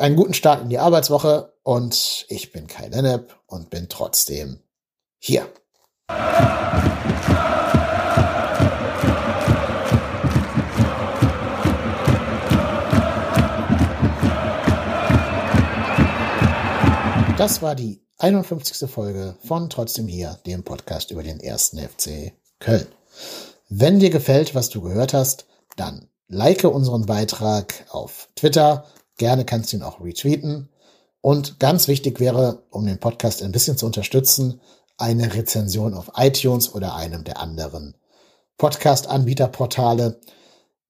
einen 0.00 0.16
guten 0.16 0.34
Start 0.34 0.62
in 0.62 0.70
die 0.70 0.78
Arbeitswoche 0.78 1.52
und 1.62 2.24
ich 2.28 2.52
bin 2.52 2.66
Kai 2.66 2.88
Lennep 2.88 3.38
und 3.46 3.68
bin 3.68 3.88
trotzdem 3.88 4.60
hier. 5.18 5.46
Das 17.36 17.62
war 17.62 17.74
die 17.74 18.02
51. 18.18 18.90
Folge 18.90 19.34
von 19.46 19.70
Trotzdem 19.70 20.06
hier, 20.06 20.38
dem 20.46 20.62
Podcast 20.62 21.10
über 21.10 21.22
den 21.22 21.40
ersten 21.40 21.78
FC 21.78 22.32
Köln. 22.58 22.86
Wenn 23.68 23.98
dir 23.98 24.10
gefällt, 24.10 24.54
was 24.54 24.68
du 24.68 24.80
gehört 24.82 25.14
hast, 25.14 25.46
dann 25.76 26.08
like 26.28 26.64
unseren 26.64 27.06
Beitrag 27.06 27.86
auf 27.90 28.28
Twitter 28.36 28.84
Gerne 29.20 29.44
kannst 29.44 29.70
du 29.70 29.76
ihn 29.76 29.82
auch 29.82 30.00
retweeten. 30.00 30.70
Und 31.20 31.60
ganz 31.60 31.88
wichtig 31.88 32.20
wäre, 32.20 32.62
um 32.70 32.86
den 32.86 32.98
Podcast 32.98 33.42
ein 33.42 33.52
bisschen 33.52 33.76
zu 33.76 33.84
unterstützen, 33.84 34.62
eine 35.00 35.34
Rezension 35.34 35.94
auf 35.94 36.12
iTunes 36.16 36.74
oder 36.74 36.94
einem 36.94 37.24
der 37.24 37.38
anderen 37.38 37.94
Podcast-Anbieterportale. 38.58 40.20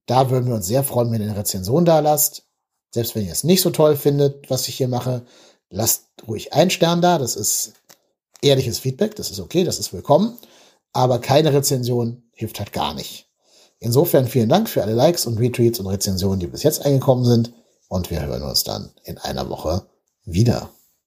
Da 0.06 0.30
würden 0.30 0.48
wir 0.48 0.56
uns 0.56 0.66
sehr 0.66 0.82
freuen, 0.82 1.12
wenn 1.12 1.20
ihr 1.20 1.28
eine 1.28 1.38
Rezension 1.38 1.84
da 1.84 2.00
lasst. 2.00 2.44
Selbst 2.92 3.14
wenn 3.14 3.24
ihr 3.24 3.32
es 3.32 3.44
nicht 3.44 3.62
so 3.62 3.70
toll 3.70 3.96
findet, 3.96 4.50
was 4.50 4.66
ich 4.66 4.76
hier 4.76 4.88
mache, 4.88 5.22
lasst 5.70 6.06
ruhig 6.26 6.52
einen 6.52 6.70
Stern 6.70 7.00
da. 7.00 7.18
Das 7.18 7.36
ist 7.36 7.74
ehrliches 8.42 8.80
Feedback. 8.80 9.14
Das 9.16 9.30
ist 9.30 9.38
okay. 9.38 9.62
Das 9.62 9.78
ist 9.78 9.92
willkommen. 9.92 10.36
Aber 10.92 11.20
keine 11.20 11.52
Rezension 11.52 12.24
hilft 12.32 12.58
halt 12.58 12.72
gar 12.72 12.94
nicht. 12.94 13.28
Insofern 13.78 14.26
vielen 14.26 14.48
Dank 14.48 14.68
für 14.68 14.82
alle 14.82 14.94
Likes 14.94 15.26
und 15.26 15.38
Retweets 15.38 15.80
und 15.80 15.86
Rezensionen, 15.86 16.40
die 16.40 16.48
bis 16.48 16.64
jetzt 16.64 16.84
eingekommen 16.84 17.24
sind 17.24 17.52
und 17.88 18.10
wir 18.10 18.20
hören 18.20 18.42
uns 18.42 18.62
dann 18.62 18.90
in 19.04 19.18
einer 19.18 19.48
Woche 19.48 19.86
wieder. 20.24 20.68